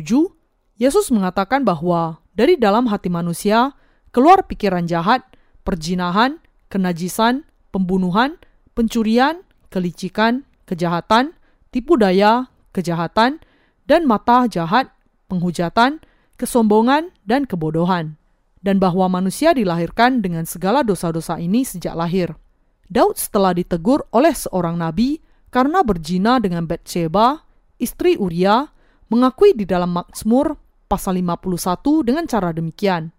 [0.80, 3.76] Yesus mengatakan bahwa dari dalam hati manusia
[4.15, 5.28] keluar pikiran jahat,
[5.67, 6.39] perjinahan,
[6.71, 7.43] kenajisan,
[7.76, 8.39] pembunuhan,
[8.80, 11.36] pencurian, kelicikan, kejahatan,
[11.76, 13.43] tipu daya, kejahatan,
[13.91, 14.88] dan mata jahat,
[15.28, 16.00] penghujatan,
[16.39, 18.15] kesombongan, dan kebodohan.
[18.63, 22.39] Dan bahwa manusia dilahirkan dengan segala dosa-dosa ini sejak lahir.
[22.88, 25.19] Daud setelah ditegur oleh seorang nabi
[25.52, 27.43] karena berzina dengan Bathsheba,
[27.84, 28.77] istri Uria,
[29.08, 33.12] mengakui di dalam Mazmur pasal 51 dengan cara demikian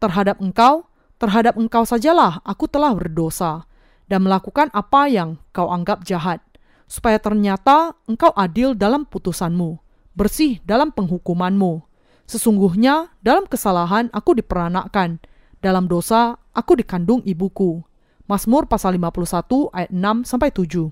[0.00, 0.88] terhadap engkau,
[1.20, 3.68] terhadap engkau sajalah aku telah berdosa
[4.10, 6.42] dan melakukan apa yang kau anggap jahat,
[6.90, 9.78] supaya ternyata engkau adil dalam putusanmu,
[10.12, 11.86] bersih dalam penghukumanmu.
[12.26, 15.22] Sesungguhnya dalam kesalahan aku diperanakkan,
[15.62, 17.80] dalam dosa aku dikandung ibuku.
[18.26, 20.90] Mazmur pasal 51 ayat 6 sampai 7.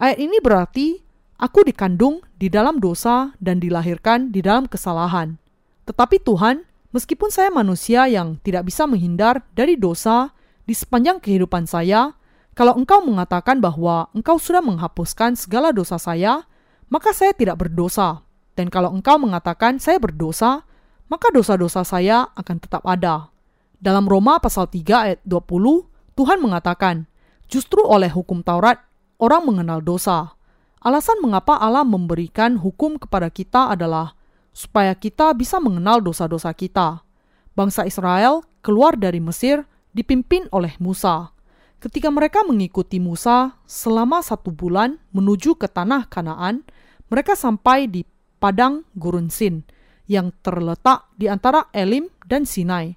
[0.00, 1.02] Ayat ini berarti
[1.40, 5.40] aku dikandung di dalam dosa dan dilahirkan di dalam kesalahan.
[5.88, 10.34] Tetapi Tuhan Meskipun saya manusia yang tidak bisa menghindar dari dosa
[10.66, 12.18] di sepanjang kehidupan saya,
[12.58, 16.42] kalau engkau mengatakan bahwa engkau sudah menghapuskan segala dosa saya,
[16.90, 18.26] maka saya tidak berdosa.
[18.58, 20.66] Dan kalau engkau mengatakan saya berdosa,
[21.06, 23.30] maka dosa-dosa saya akan tetap ada.
[23.78, 25.86] Dalam Roma pasal 3 ayat 20,
[26.18, 27.06] Tuhan mengatakan,
[27.46, 28.82] justru oleh hukum Taurat,
[29.22, 30.34] orang mengenal dosa.
[30.80, 34.16] Alasan mengapa Allah memberikan hukum kepada kita adalah
[34.56, 37.04] supaya kita bisa mengenal dosa-dosa kita.
[37.52, 41.36] Bangsa Israel keluar dari Mesir dipimpin oleh Musa.
[41.84, 46.64] Ketika mereka mengikuti Musa selama satu bulan menuju ke tanah Kanaan,
[47.12, 48.00] mereka sampai di
[48.40, 49.68] padang gurun Sin
[50.08, 52.96] yang terletak di antara Elim dan Sinai.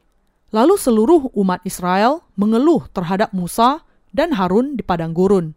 [0.55, 3.83] Lalu seluruh umat Israel mengeluh terhadap Musa
[4.15, 5.51] dan Harun di padang gurun.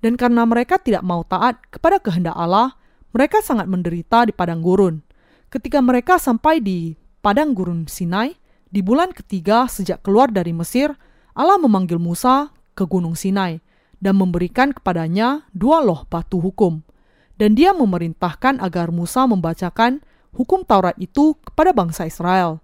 [0.00, 2.76] Dan karena mereka tidak mau taat kepada kehendak Allah,
[3.12, 5.04] mereka sangat menderita di padang gurun.
[5.52, 8.32] Ketika mereka sampai di padang gurun Sinai,
[8.70, 10.94] di bulan ketiga sejak keluar dari Mesir,
[11.36, 13.60] Allah memanggil Musa ke gunung Sinai
[14.00, 16.80] dan memberikan kepadanya dua loh batu hukum.
[17.36, 20.00] Dan dia memerintahkan agar Musa membacakan
[20.32, 22.60] hukum Taurat itu kepada bangsa Israel.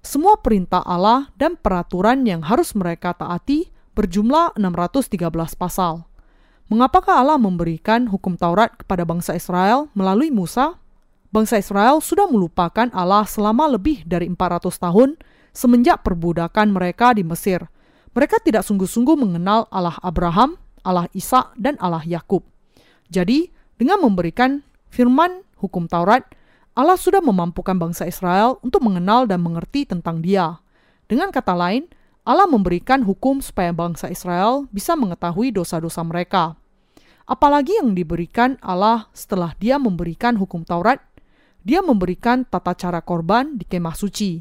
[0.00, 5.20] Semua perintah Allah dan peraturan yang harus mereka taati berjumlah 613
[5.60, 6.09] pasal.
[6.70, 10.78] Mengapakah Allah memberikan hukum Taurat kepada bangsa Israel melalui Musa?
[11.34, 15.18] Bangsa Israel sudah melupakan Allah selama lebih dari 400 tahun
[15.50, 17.66] semenjak perbudakan mereka di Mesir.
[18.14, 20.54] Mereka tidak sungguh-sungguh mengenal Allah Abraham,
[20.86, 22.46] Allah Isa, dan Allah Yakub.
[23.10, 24.62] Jadi, dengan memberikan
[24.94, 26.22] firman hukum Taurat,
[26.78, 30.62] Allah sudah memampukan bangsa Israel untuk mengenal dan mengerti tentang Dia.
[31.10, 31.90] Dengan kata lain,
[32.22, 36.59] Allah memberikan hukum supaya bangsa Israel bisa mengetahui dosa-dosa mereka.
[37.28, 41.00] Apalagi yang diberikan Allah setelah dia memberikan hukum Taurat,
[41.60, 44.40] dia memberikan tata cara korban di kemah suci.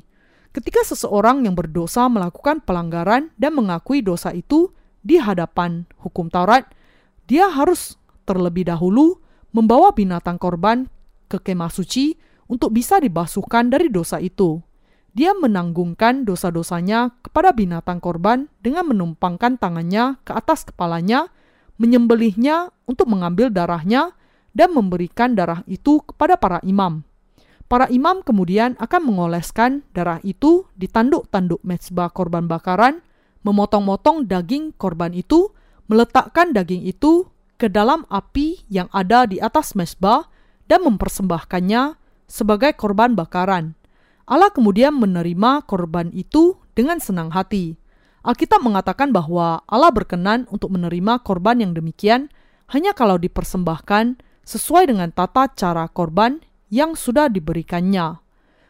[0.49, 4.73] Ketika seseorang yang berdosa melakukan pelanggaran dan mengakui dosa itu
[5.05, 6.65] di hadapan hukum Taurat,
[7.29, 9.21] dia harus terlebih dahulu
[9.53, 10.89] membawa binatang korban
[11.29, 12.17] ke kemah suci
[12.49, 14.57] untuk bisa dibasuhkan dari dosa itu.
[15.13, 21.29] Dia menanggungkan dosa-dosanya kepada binatang korban dengan menumpangkan tangannya ke atas kepalanya
[21.79, 24.13] menyembelihnya untuk mengambil darahnya
[24.51, 27.07] dan memberikan darah itu kepada para imam.
[27.69, 32.99] Para imam kemudian akan mengoleskan darah itu di tanduk-tanduk mezbah korban bakaran,
[33.45, 35.53] memotong-motong daging korban itu,
[35.85, 37.29] meletakkan daging itu
[37.61, 40.27] ke dalam api yang ada di atas mezbah
[40.65, 41.93] dan mempersembahkannya
[42.25, 43.77] sebagai korban bakaran.
[44.29, 47.77] Allah kemudian menerima korban itu dengan senang hati.
[48.19, 52.27] Alkitab mengatakan bahwa Allah berkenan untuk menerima korban yang demikian
[52.69, 58.19] hanya kalau dipersembahkan sesuai dengan tata cara korban yang sudah diberikannya.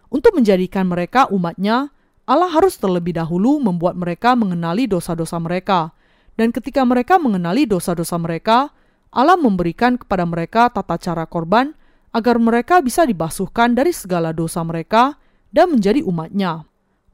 [0.10, 1.90] Untuk menjadikan mereka umatnya,
[2.30, 5.98] Allah harus terlebih dahulu membuat mereka mengenali dosa-dosa mereka.
[6.38, 8.70] Dan ketika mereka mengenali dosa-dosa mereka,
[9.10, 11.74] Allah memberikan kepada mereka tata cara korban
[12.14, 15.18] agar mereka bisa dibasuhkan dari segala dosa mereka
[15.50, 16.66] dan menjadi umatnya.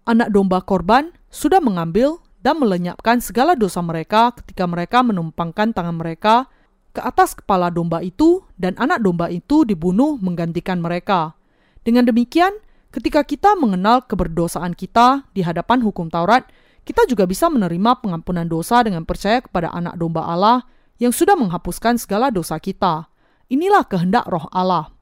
[0.03, 6.45] Anak domba korban sudah mengambil dan melenyapkan segala dosa mereka ketika mereka menumpangkan tangan mereka
[6.93, 11.33] ke atas kepala domba itu dan anak domba itu dibunuh menggantikan mereka.
[11.81, 12.53] Dengan demikian,
[12.93, 16.45] ketika kita mengenal keberdosaan kita di hadapan hukum Taurat,
[16.85, 20.69] kita juga bisa menerima pengampunan dosa dengan percaya kepada anak domba Allah
[21.01, 23.09] yang sudah menghapuskan segala dosa kita.
[23.49, 24.93] Inilah kehendak roh Allah.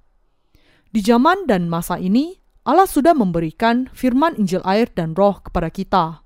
[0.96, 6.23] Di zaman dan masa ini, Allah sudah memberikan firman Injil air dan roh kepada kita.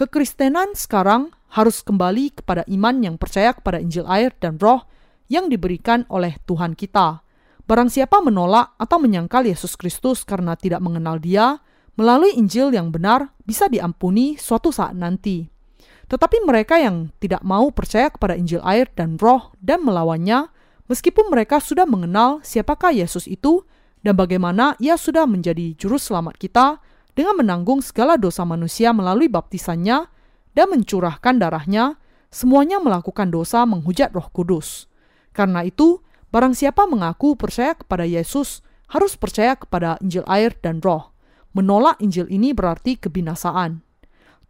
[0.00, 4.88] Kekristenan sekarang harus kembali kepada iman yang percaya kepada Injil air dan roh
[5.28, 7.20] yang diberikan oleh Tuhan kita.
[7.68, 11.60] Barang siapa menolak atau menyangkal Yesus Kristus karena tidak mengenal dia,
[12.00, 15.52] melalui Injil yang benar bisa diampuni suatu saat nanti.
[16.08, 20.48] Tetapi mereka yang tidak mau percaya kepada Injil air dan roh dan melawannya,
[20.88, 23.68] meskipun mereka sudah mengenal siapakah Yesus itu
[24.00, 26.80] dan bagaimana ia sudah menjadi juru selamat kita,
[27.14, 30.06] dengan menanggung segala dosa manusia melalui baptisannya
[30.54, 31.98] dan mencurahkan darahnya,
[32.30, 34.86] semuanya melakukan dosa menghujat roh kudus.
[35.34, 41.14] Karena itu, barang siapa mengaku percaya kepada Yesus harus percaya kepada Injil air dan roh.
[41.54, 43.82] Menolak Injil ini berarti kebinasaan.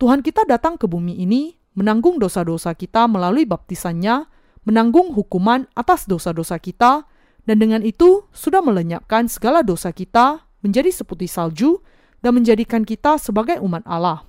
[0.00, 4.28] Tuhan kita datang ke bumi ini menanggung dosa-dosa kita melalui baptisannya,
[4.64, 7.08] menanggung hukuman atas dosa-dosa kita,
[7.48, 11.80] dan dengan itu sudah melenyapkan segala dosa kita menjadi seputih salju
[12.20, 14.24] dan menjadikan kita sebagai umat Allah.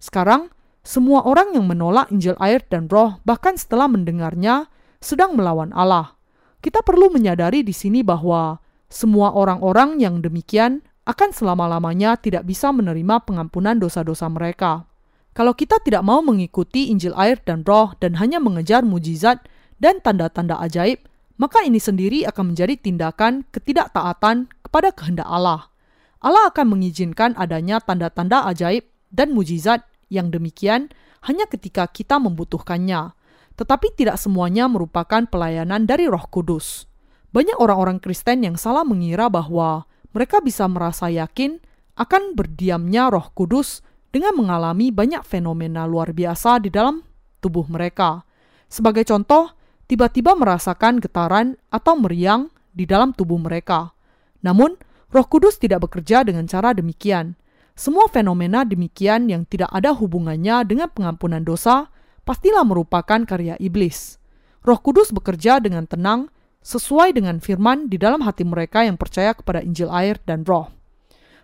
[0.00, 0.52] Sekarang,
[0.84, 6.16] semua orang yang menolak Injil air dan roh, bahkan setelah mendengarnya, sedang melawan Allah.
[6.58, 13.24] Kita perlu menyadari di sini bahwa semua orang-orang yang demikian akan selama-lamanya tidak bisa menerima
[13.24, 14.88] pengampunan dosa-dosa mereka.
[15.32, 19.44] Kalau kita tidak mau mengikuti Injil air dan roh dan hanya mengejar mujizat
[19.78, 20.98] dan tanda-tanda ajaib,
[21.38, 25.70] maka ini sendiri akan menjadi tindakan ketidaktaatan kepada kehendak Allah.
[26.18, 30.90] Allah akan mengizinkan adanya tanda-tanda ajaib dan mujizat yang demikian
[31.26, 33.14] hanya ketika kita membutuhkannya,
[33.54, 36.86] tetapi tidak semuanya merupakan pelayanan dari Roh Kudus.
[37.30, 39.84] Banyak orang-orang Kristen yang salah mengira bahwa
[40.16, 41.60] mereka bisa merasa yakin
[41.98, 47.04] akan berdiamnya Roh Kudus dengan mengalami banyak fenomena luar biasa di dalam
[47.44, 48.24] tubuh mereka.
[48.70, 49.52] Sebagai contoh,
[49.84, 53.92] tiba-tiba merasakan getaran atau meriang di dalam tubuh mereka.
[54.40, 54.78] Namun,
[55.08, 57.32] Roh Kudus tidak bekerja dengan cara demikian.
[57.72, 61.88] Semua fenomena demikian yang tidak ada hubungannya dengan pengampunan dosa
[62.28, 64.20] pastilah merupakan karya iblis.
[64.60, 66.28] Roh Kudus bekerja dengan tenang
[66.60, 70.68] sesuai dengan firman di dalam hati mereka yang percaya kepada Injil air dan Roh.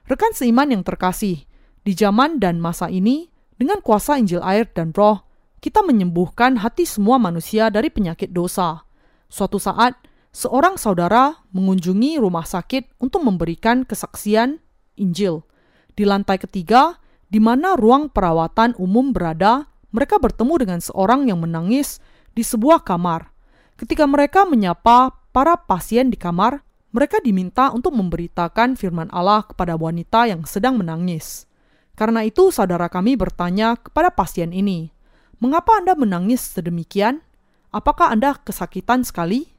[0.05, 1.49] Rekan seiman yang terkasih,
[1.81, 5.25] di zaman dan masa ini, dengan kuasa Injil air dan Roh,
[5.65, 8.85] kita menyembuhkan hati semua manusia dari penyakit dosa.
[9.33, 9.97] Suatu saat,
[10.35, 14.59] seorang saudara mengunjungi rumah sakit untuk memberikan kesaksian
[14.99, 15.47] Injil.
[15.95, 16.99] Di lantai ketiga,
[17.31, 22.03] di mana ruang perawatan umum berada, mereka bertemu dengan seorang yang menangis
[22.35, 23.31] di sebuah kamar.
[23.79, 30.27] Ketika mereka menyapa para pasien di kamar, mereka diminta untuk memberitakan firman Allah kepada wanita
[30.31, 31.47] yang sedang menangis.
[31.95, 34.91] Karena itu, saudara kami bertanya kepada pasien ini,
[35.39, 37.23] "Mengapa Anda menangis sedemikian?
[37.71, 39.54] Apakah Anda kesakitan sekali?"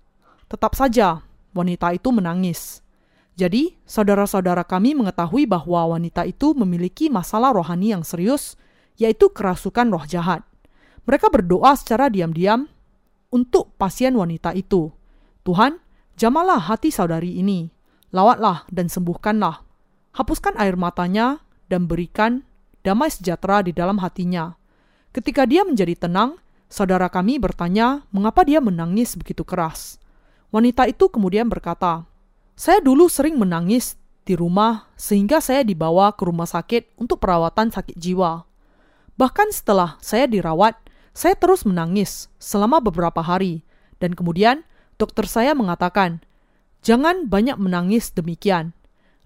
[0.45, 1.25] Tetap saja,
[1.57, 2.85] wanita itu menangis.
[3.35, 8.55] Jadi, saudara-saudara kami mengetahui bahwa wanita itu memiliki masalah rohani yang serius,
[8.95, 10.45] yaitu kerasukan roh jahat.
[11.03, 12.71] Mereka berdoa secara diam-diam
[13.33, 14.93] untuk pasien wanita itu.
[15.43, 15.83] Tuhan,
[16.15, 17.67] jamalah hati saudari ini,
[18.15, 19.61] lawatlah dan sembuhkanlah.
[20.15, 22.47] Hapuskan air matanya dan berikan
[22.87, 24.55] damai sejahtera di dalam hatinya.
[25.11, 26.39] Ketika dia menjadi tenang,
[26.71, 29.99] saudara kami bertanya mengapa dia menangis begitu keras.
[30.55, 32.07] Wanita itu kemudian berkata,
[32.55, 37.99] saya dulu sering menangis di rumah sehingga saya dibawa ke rumah sakit untuk perawatan sakit
[37.99, 38.47] jiwa.
[39.19, 40.79] Bahkan setelah saya dirawat,
[41.11, 43.67] saya terus menangis selama beberapa hari
[43.99, 44.63] dan kemudian
[44.95, 46.23] dokter saya mengatakan,
[46.87, 48.71] "Jangan banyak menangis demikian."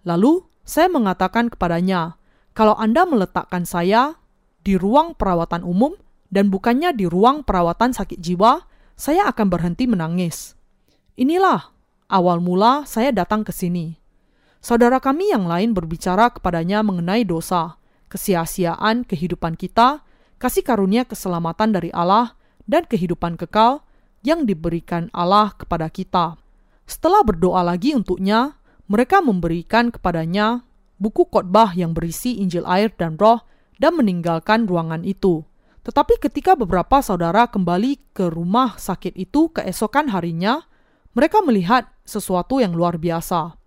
[0.09, 2.17] Lalu saya mengatakan kepadanya,
[2.57, 4.17] "Kalau Anda meletakkan saya
[4.65, 5.93] di ruang perawatan umum
[6.33, 8.65] dan bukannya di ruang perawatan sakit jiwa,
[8.97, 10.58] saya akan berhenti menangis."
[11.19, 11.75] Inilah
[12.07, 13.99] awal mula saya datang ke sini.
[14.63, 17.75] Saudara kami yang lain berbicara kepadanya mengenai dosa,
[18.07, 19.99] kesia-siaan kehidupan kita,
[20.39, 22.39] kasih karunia keselamatan dari Allah,
[22.71, 23.83] dan kehidupan kekal
[24.23, 26.39] yang diberikan Allah kepada kita.
[26.87, 28.55] Setelah berdoa lagi untuknya,
[28.87, 30.63] mereka memberikan kepadanya
[31.03, 33.43] buku khotbah yang berisi Injil air dan roh
[33.75, 35.43] dan meninggalkan ruangan itu.
[35.83, 40.68] Tetapi ketika beberapa saudara kembali ke rumah sakit itu keesokan harinya,
[41.19, 43.59] mereka melihat sesuatu yang luar biasa.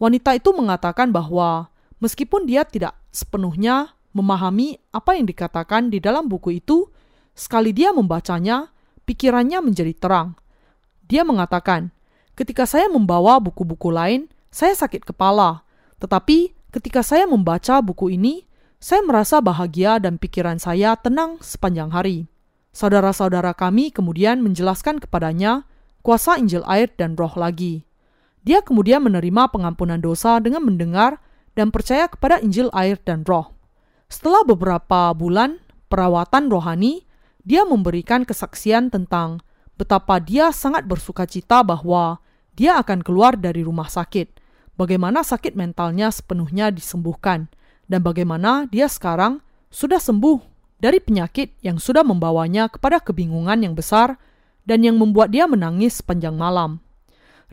[0.00, 1.68] Wanita itu mengatakan bahwa
[2.00, 6.88] meskipun dia tidak sepenuhnya memahami apa yang dikatakan di dalam buku itu,
[7.36, 8.72] sekali dia membacanya,
[9.04, 10.40] pikirannya menjadi terang.
[11.04, 11.92] Dia mengatakan,
[12.32, 15.68] "Ketika saya membawa buku-buku lain, saya sakit kepala,
[16.00, 18.48] tetapi ketika saya membaca buku ini,
[18.80, 22.24] saya merasa bahagia dan pikiran saya tenang sepanjang hari."
[22.72, 25.68] Saudara-saudara kami kemudian menjelaskan kepadanya
[26.06, 27.82] kuasa Injil air dan roh lagi.
[28.46, 31.18] Dia kemudian menerima pengampunan dosa dengan mendengar
[31.58, 33.50] dan percaya kepada Injil air dan roh.
[34.06, 35.58] Setelah beberapa bulan
[35.90, 37.02] perawatan rohani,
[37.42, 39.42] dia memberikan kesaksian tentang
[39.74, 42.22] betapa dia sangat bersuka cita bahwa
[42.54, 44.38] dia akan keluar dari rumah sakit,
[44.78, 47.50] bagaimana sakit mentalnya sepenuhnya disembuhkan,
[47.90, 49.42] dan bagaimana dia sekarang
[49.74, 50.38] sudah sembuh
[50.78, 54.22] dari penyakit yang sudah membawanya kepada kebingungan yang besar
[54.66, 56.82] dan yang membuat dia menangis sepanjang malam.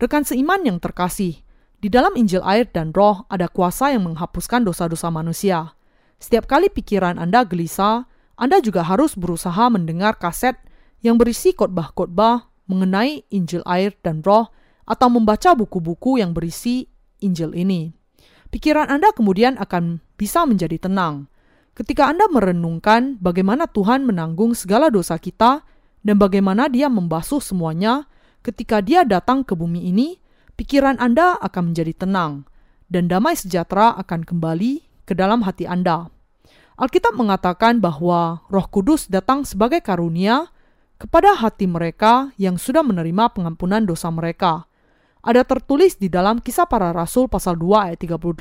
[0.01, 1.39] Rekan seiman yang terkasih,
[1.77, 5.77] di dalam Injil air dan roh ada kuasa yang menghapuskan dosa-dosa manusia.
[6.17, 8.09] Setiap kali pikiran Anda gelisah,
[8.39, 10.57] Anda juga harus berusaha mendengar kaset
[11.03, 14.49] yang berisi khotbah-khotbah mengenai Injil air dan roh
[14.87, 16.87] atau membaca buku-buku yang berisi
[17.19, 17.91] Injil ini.
[18.49, 21.27] Pikiran Anda kemudian akan bisa menjadi tenang.
[21.73, 25.65] Ketika Anda merenungkan bagaimana Tuhan menanggung segala dosa kita
[26.03, 28.05] dan bagaimana dia membasuh semuanya
[28.43, 30.19] ketika dia datang ke bumi ini,
[30.59, 32.43] pikiran Anda akan menjadi tenang,
[32.91, 36.11] dan damai sejahtera akan kembali ke dalam hati Anda.
[36.75, 40.51] Alkitab mengatakan bahwa Roh Kudus datang sebagai karunia
[40.99, 44.67] kepada hati mereka yang sudah menerima pengampunan dosa mereka.
[45.23, 48.35] Ada tertulis di dalam kisah para rasul pasal 2 ayat 38.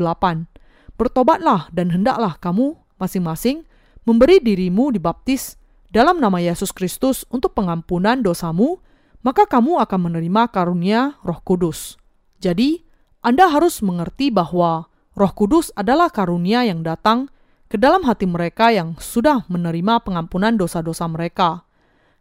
[0.99, 3.63] Bertobatlah dan hendaklah kamu masing-masing
[4.03, 5.62] memberi dirimu dibaptis
[5.93, 8.81] dalam nama Yesus Kristus untuk pengampunan dosamu,
[9.21, 12.01] maka kamu akan menerima karunia Roh Kudus.
[12.41, 12.81] Jadi,
[13.21, 17.29] Anda harus mengerti bahwa Roh Kudus adalah karunia yang datang
[17.69, 21.69] ke dalam hati mereka yang sudah menerima pengampunan dosa-dosa mereka.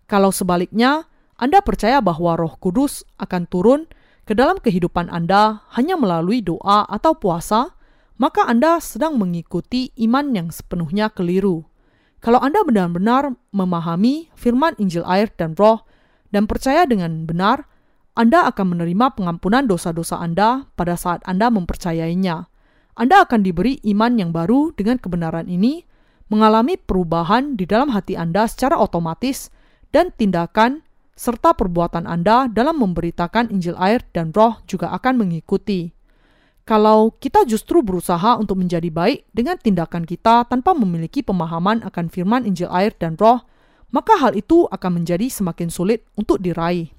[0.03, 1.07] Kalau sebaliknya,
[1.39, 3.87] Anda percaya bahwa Roh Kudus akan turun
[4.27, 7.71] ke dalam kehidupan Anda hanya melalui doa atau puasa,
[8.19, 11.70] maka Anda sedang mengikuti iman yang sepenuhnya keliru.
[12.21, 15.81] Kalau Anda benar-benar memahami firman Injil air dan roh
[16.29, 17.65] dan percaya dengan benar,
[18.13, 22.45] Anda akan menerima pengampunan dosa-dosa Anda pada saat Anda mempercayainya.
[22.93, 25.81] Anda akan diberi iman yang baru dengan kebenaran ini,
[26.29, 29.49] mengalami perubahan di dalam hati Anda secara otomatis,
[29.89, 30.85] dan tindakan
[31.17, 35.89] serta perbuatan Anda dalam memberitakan Injil air dan roh juga akan mengikuti.
[36.61, 42.45] Kalau kita justru berusaha untuk menjadi baik dengan tindakan kita tanpa memiliki pemahaman akan firman
[42.45, 43.41] Injil air dan roh,
[43.89, 46.93] maka hal itu akan menjadi semakin sulit untuk diraih.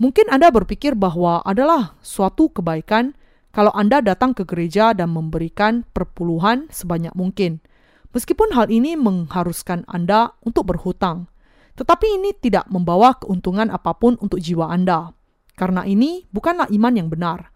[0.00, 3.14] Mungkin Anda berpikir bahwa adalah suatu kebaikan
[3.54, 7.62] kalau Anda datang ke gereja dan memberikan perpuluhan sebanyak mungkin.
[8.10, 11.30] Meskipun hal ini mengharuskan Anda untuk berhutang,
[11.78, 15.14] tetapi ini tidak membawa keuntungan apa pun untuk jiwa Anda.
[15.54, 17.54] Karena ini bukanlah iman yang benar.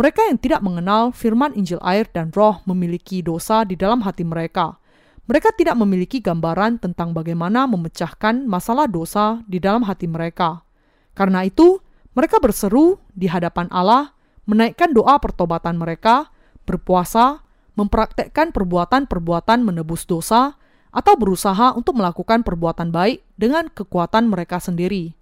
[0.00, 4.80] Mereka yang tidak mengenal firman Injil air dan roh memiliki dosa di dalam hati mereka.
[5.28, 10.64] Mereka tidak memiliki gambaran tentang bagaimana memecahkan masalah dosa di dalam hati mereka.
[11.12, 11.84] Karena itu,
[12.16, 14.16] mereka berseru di hadapan Allah,
[14.48, 16.32] menaikkan doa pertobatan mereka,
[16.64, 17.44] berpuasa,
[17.76, 20.56] mempraktekkan perbuatan-perbuatan menebus dosa,
[20.96, 25.12] atau berusaha untuk melakukan perbuatan baik dengan kekuatan mereka sendiri.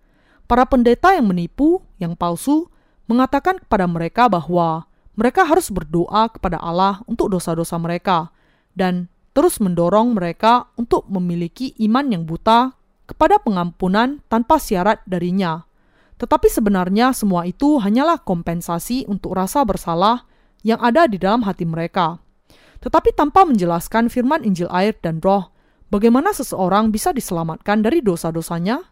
[0.46, 2.70] Para pendeta yang menipu, yang palsu,
[3.08, 4.86] mengatakan kepada mereka bahwa
[5.18, 8.30] mereka harus berdoa kepada Allah untuk dosa-dosa mereka
[8.76, 12.76] dan terus mendorong mereka untuk memiliki iman yang buta
[13.08, 15.66] kepada pengampunan tanpa syarat darinya.
[16.20, 20.28] Tetapi sebenarnya semua itu hanyalah kompensasi untuk rasa bersalah
[20.62, 22.22] yang ada di dalam hati mereka
[22.78, 25.50] tetapi tanpa menjelaskan firman Injil air dan roh,
[25.90, 28.86] bagaimana seseorang bisa diselamatkan dari dosa-dosanya?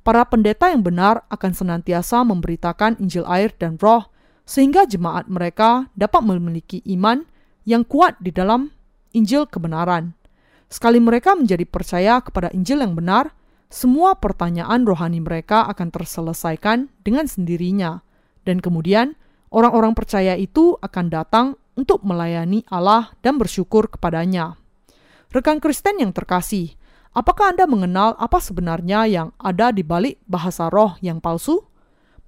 [0.00, 4.08] Para pendeta yang benar akan senantiasa memberitakan Injil air dan roh,
[4.48, 7.22] sehingga jemaat mereka dapat memiliki iman
[7.68, 8.72] yang kuat di dalam
[9.12, 10.16] Injil kebenaran.
[10.72, 13.34] Sekali mereka menjadi percaya kepada Injil yang benar,
[13.68, 18.02] semua pertanyaan rohani mereka akan terselesaikan dengan sendirinya,
[18.48, 19.14] dan kemudian
[19.52, 21.46] orang-orang percaya itu akan datang
[21.76, 24.56] untuk melayani Allah dan bersyukur kepadanya.
[25.30, 26.74] Rekan Kristen yang terkasih,
[27.14, 31.62] apakah Anda mengenal apa sebenarnya yang ada di balik bahasa roh yang palsu?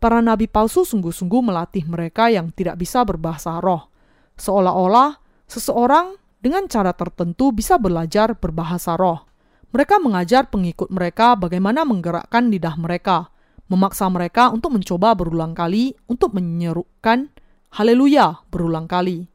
[0.03, 3.87] Para nabi palsu sungguh-sungguh melatih mereka yang tidak bisa berbahasa roh,
[4.35, 9.23] seolah-olah seseorang dengan cara tertentu bisa belajar berbahasa roh.
[9.71, 13.31] Mereka mengajar pengikut mereka bagaimana menggerakkan lidah mereka,
[13.71, 17.31] memaksa mereka untuk mencoba berulang kali untuk menyerukan
[17.73, 19.31] haleluya berulang kali.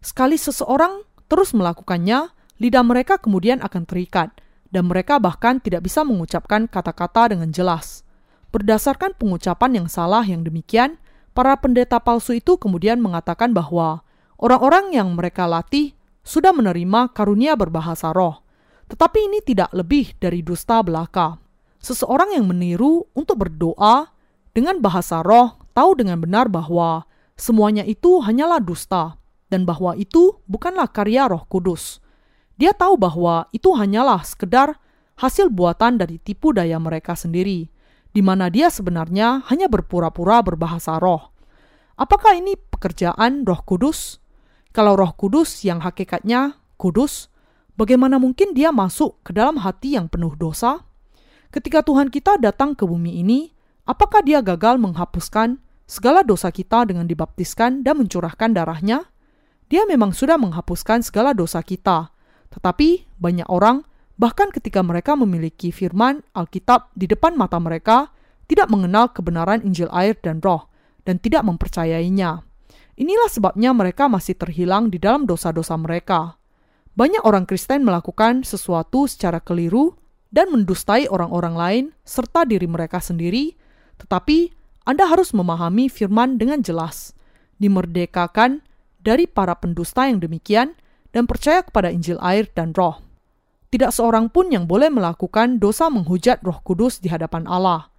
[0.00, 4.32] Sekali seseorang terus melakukannya, lidah mereka kemudian akan terikat,
[4.70, 8.06] dan mereka bahkan tidak bisa mengucapkan kata-kata dengan jelas.
[8.50, 10.98] Berdasarkan pengucapan yang salah yang demikian,
[11.34, 14.02] para pendeta palsu itu kemudian mengatakan bahwa
[14.38, 15.94] orang-orang yang mereka latih
[16.26, 18.42] sudah menerima karunia berbahasa roh.
[18.90, 21.38] Tetapi ini tidak lebih dari dusta belaka.
[21.78, 24.10] Seseorang yang meniru untuk berdoa
[24.50, 27.06] dengan bahasa roh tahu dengan benar bahwa
[27.38, 29.16] semuanya itu hanyalah dusta
[29.50, 31.98] dan bahwa itu bukanlah karya Roh Kudus.
[32.60, 34.76] Dia tahu bahwa itu hanyalah sekedar
[35.16, 37.72] hasil buatan dari tipu daya mereka sendiri,
[38.12, 41.32] di mana dia sebenarnya hanya berpura-pura berbahasa roh.
[41.96, 44.20] Apakah ini pekerjaan Roh Kudus?
[44.76, 47.28] Kalau Roh Kudus yang hakikatnya kudus,
[47.80, 50.84] bagaimana mungkin dia masuk ke dalam hati yang penuh dosa?
[51.52, 53.52] Ketika Tuhan kita datang ke bumi ini,
[53.88, 59.08] apakah dia gagal menghapuskan segala dosa kita dengan dibaptiskan dan mencurahkan darahnya?
[59.68, 62.12] Dia memang sudah menghapuskan segala dosa kita.
[62.50, 63.86] Tetapi banyak orang,
[64.18, 68.10] bahkan ketika mereka memiliki firman Alkitab di depan mata mereka,
[68.50, 70.66] tidak mengenal kebenaran Injil air dan roh,
[71.06, 72.42] dan tidak mempercayainya.
[73.00, 76.36] Inilah sebabnya mereka masih terhilang di dalam dosa-dosa mereka.
[76.98, 79.96] Banyak orang Kristen melakukan sesuatu secara keliru
[80.28, 83.54] dan mendustai orang-orang lain serta diri mereka sendiri,
[84.02, 84.52] tetapi
[84.84, 87.14] Anda harus memahami firman dengan jelas,
[87.62, 88.60] dimerdekakan
[89.00, 90.76] dari para pendusta yang demikian
[91.10, 93.02] dan percaya kepada Injil air dan roh.
[93.70, 97.90] Tidak seorang pun yang boleh melakukan dosa menghujat roh kudus di hadapan Allah.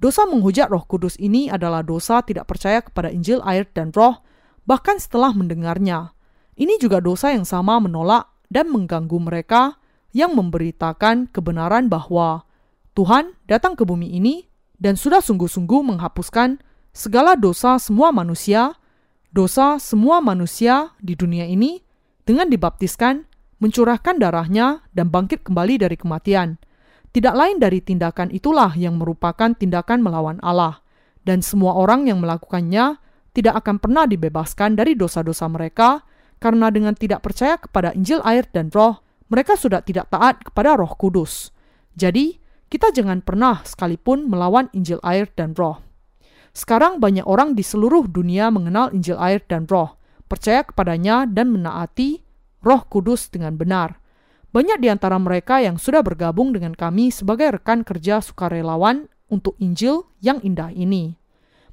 [0.00, 4.24] Dosa menghujat roh kudus ini adalah dosa tidak percaya kepada Injil air dan roh,
[4.64, 6.16] bahkan setelah mendengarnya.
[6.56, 9.76] Ini juga dosa yang sama menolak dan mengganggu mereka
[10.16, 12.48] yang memberitakan kebenaran bahwa
[12.96, 14.48] Tuhan datang ke bumi ini
[14.80, 16.58] dan sudah sungguh-sungguh menghapuskan
[16.90, 18.74] segala dosa semua manusia
[19.30, 21.86] dosa semua manusia di dunia ini
[22.30, 23.26] dengan dibaptiskan,
[23.58, 26.62] mencurahkan darahnya, dan bangkit kembali dari kematian.
[27.10, 30.78] Tidak lain dari tindakan itulah yang merupakan tindakan melawan Allah,
[31.26, 33.02] dan semua orang yang melakukannya
[33.34, 36.06] tidak akan pernah dibebaskan dari dosa-dosa mereka,
[36.38, 40.94] karena dengan tidak percaya kepada Injil air dan roh, mereka sudah tidak taat kepada roh
[40.94, 41.50] kudus.
[41.98, 42.38] Jadi,
[42.70, 45.82] kita jangan pernah sekalipun melawan Injil air dan roh.
[46.54, 49.99] Sekarang banyak orang di seluruh dunia mengenal Injil air dan roh,
[50.30, 52.22] percaya kepadanya dan menaati
[52.62, 53.98] roh kudus dengan benar.
[54.54, 60.06] Banyak di antara mereka yang sudah bergabung dengan kami sebagai rekan kerja sukarelawan untuk Injil
[60.22, 61.18] yang indah ini.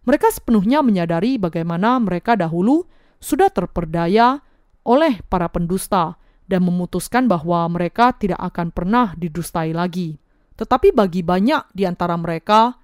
[0.06, 2.86] Mereka sepenuhnya menyadari bagaimana mereka dahulu
[3.22, 4.42] sudah terperdaya
[4.88, 6.16] oleh para pendusta
[6.48, 10.16] dan memutuskan bahwa mereka tidak akan pernah didustai lagi.
[10.56, 12.80] Tetapi bagi banyak di antara mereka,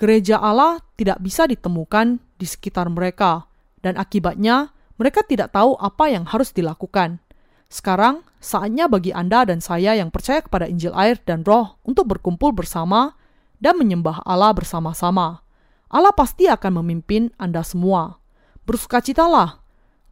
[0.00, 3.46] gereja Allah tidak bisa ditemukan di sekitar mereka,
[3.84, 7.18] dan akibatnya mereka tidak tahu apa yang harus dilakukan.
[7.66, 12.54] Sekarang, saatnya bagi Anda dan saya yang percaya kepada Injil air dan roh untuk berkumpul
[12.54, 13.18] bersama
[13.58, 15.42] dan menyembah Allah bersama-sama.
[15.90, 18.22] Allah pasti akan memimpin Anda semua.
[18.62, 19.58] Bersukacitalah.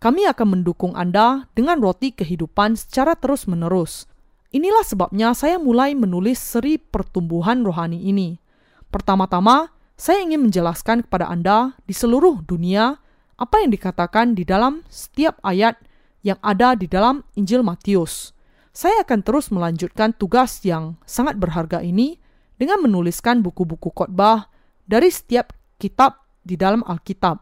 [0.03, 4.11] Kami akan mendukung Anda dengan roti kehidupan secara terus-menerus.
[4.51, 8.43] Inilah sebabnya saya mulai menulis seri pertumbuhan rohani ini.
[8.91, 12.99] Pertama-tama, saya ingin menjelaskan kepada Anda di seluruh dunia
[13.41, 15.81] apa yang dikatakan di dalam setiap ayat
[16.21, 18.37] yang ada di dalam Injil Matius.
[18.77, 22.21] Saya akan terus melanjutkan tugas yang sangat berharga ini
[22.61, 24.53] dengan menuliskan buku-buku khotbah
[24.85, 27.41] dari setiap kitab di dalam Alkitab.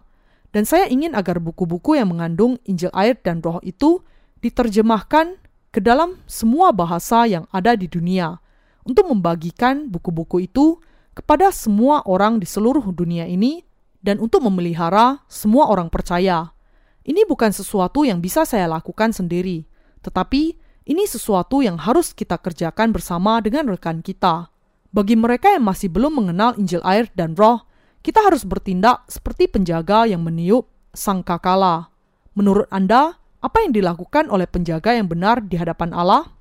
[0.55, 4.01] Dan saya ingin agar buku-buku yang mengandung Injil air dan roh itu
[4.41, 5.37] diterjemahkan
[5.69, 8.41] ke dalam semua bahasa yang ada di dunia
[8.89, 10.81] untuk membagikan buku-buku itu
[11.13, 13.68] kepada semua orang di seluruh dunia ini
[14.03, 16.55] dan untuk memelihara semua orang percaya.
[17.03, 19.65] Ini bukan sesuatu yang bisa saya lakukan sendiri,
[20.05, 24.53] tetapi ini sesuatu yang harus kita kerjakan bersama dengan rekan kita.
[24.89, 27.65] Bagi mereka yang masih belum mengenal Injil air dan roh,
[28.01, 31.93] kita harus bertindak seperti penjaga yang meniup sang kakala.
[32.33, 36.33] Menurut Anda, apa yang dilakukan oleh penjaga yang benar di hadapan Allah?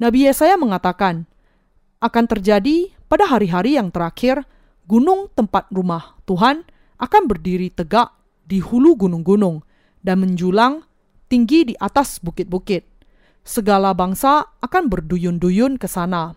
[0.00, 1.28] Nabi Yesaya mengatakan,
[2.00, 4.48] akan terjadi pada hari-hari yang terakhir,
[4.88, 6.64] gunung tempat rumah Tuhan
[7.00, 8.12] akan berdiri tegak
[8.44, 9.64] di hulu gunung-gunung,
[10.04, 10.84] dan menjulang
[11.32, 12.84] tinggi di atas bukit-bukit.
[13.44, 16.36] Segala bangsa akan berduyun-duyun ke sana.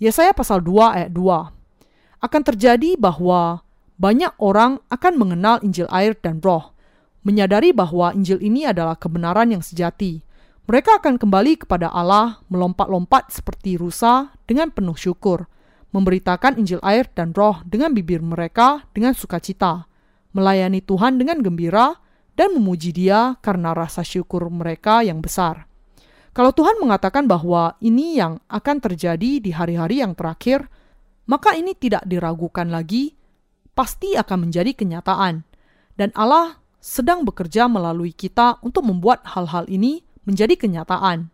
[0.00, 2.20] Yesaya pasal 2 ayat 2.
[2.20, 3.64] Akan terjadi bahwa
[3.96, 6.76] banyak orang akan mengenal Injil air dan roh,
[7.24, 10.20] menyadari bahwa Injil ini adalah kebenaran yang sejati.
[10.68, 15.48] Mereka akan kembali kepada Allah melompat-lompat seperti rusa dengan penuh syukur,
[15.96, 19.88] memberitakan Injil air dan roh dengan bibir mereka dengan sukacita,
[20.36, 21.96] melayani Tuhan dengan gembira,
[22.36, 25.64] dan memuji Dia karena rasa syukur mereka yang besar.
[26.36, 30.68] Kalau Tuhan mengatakan bahwa ini yang akan terjadi di hari-hari yang terakhir,
[31.24, 33.16] maka ini tidak diragukan lagi,
[33.72, 35.48] pasti akan menjadi kenyataan,
[35.96, 41.32] dan Allah sedang bekerja melalui kita untuk membuat hal-hal ini menjadi kenyataan.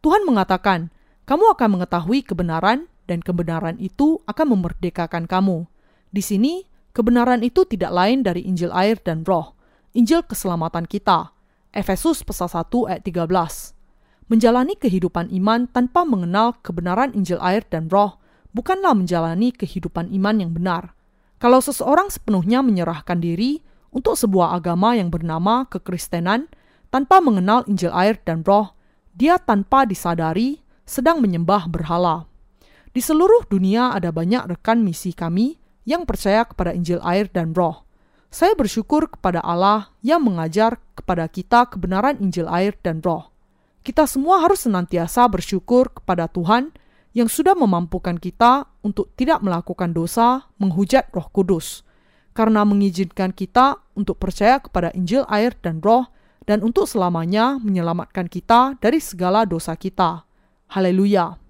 [0.00, 0.88] Tuhan mengatakan,
[1.28, 5.64] "Kamu akan mengetahui kebenaran, dan kebenaran itu akan memerdekakan kamu."
[6.12, 9.56] Di sini, kebenaran itu tidak lain dari Injil air dan Roh.
[9.96, 11.32] Injil keselamatan kita.
[11.72, 13.72] Efesus pasal 1 ayat 13.
[14.28, 18.20] Menjalani kehidupan iman tanpa mengenal kebenaran Injil air dan roh
[18.52, 20.92] bukanlah menjalani kehidupan iman yang benar.
[21.40, 26.44] Kalau seseorang sepenuhnya menyerahkan diri untuk sebuah agama yang bernama kekristenan
[26.92, 28.76] tanpa mengenal Injil air dan roh,
[29.16, 32.28] dia tanpa disadari sedang menyembah berhala.
[32.92, 37.84] Di seluruh dunia ada banyak rekan misi kami yang percaya kepada Injil air dan roh.
[38.28, 43.32] Saya bersyukur kepada Allah yang mengajar kepada kita kebenaran Injil air dan roh.
[43.80, 46.76] Kita semua harus senantiasa bersyukur kepada Tuhan
[47.16, 51.88] yang sudah memampukan kita untuk tidak melakukan dosa menghujat roh kudus,
[52.36, 56.04] karena mengizinkan kita untuk percaya kepada Injil air dan roh
[56.44, 60.28] dan untuk selamanya menyelamatkan kita dari segala dosa kita.
[60.68, 61.47] Haleluya!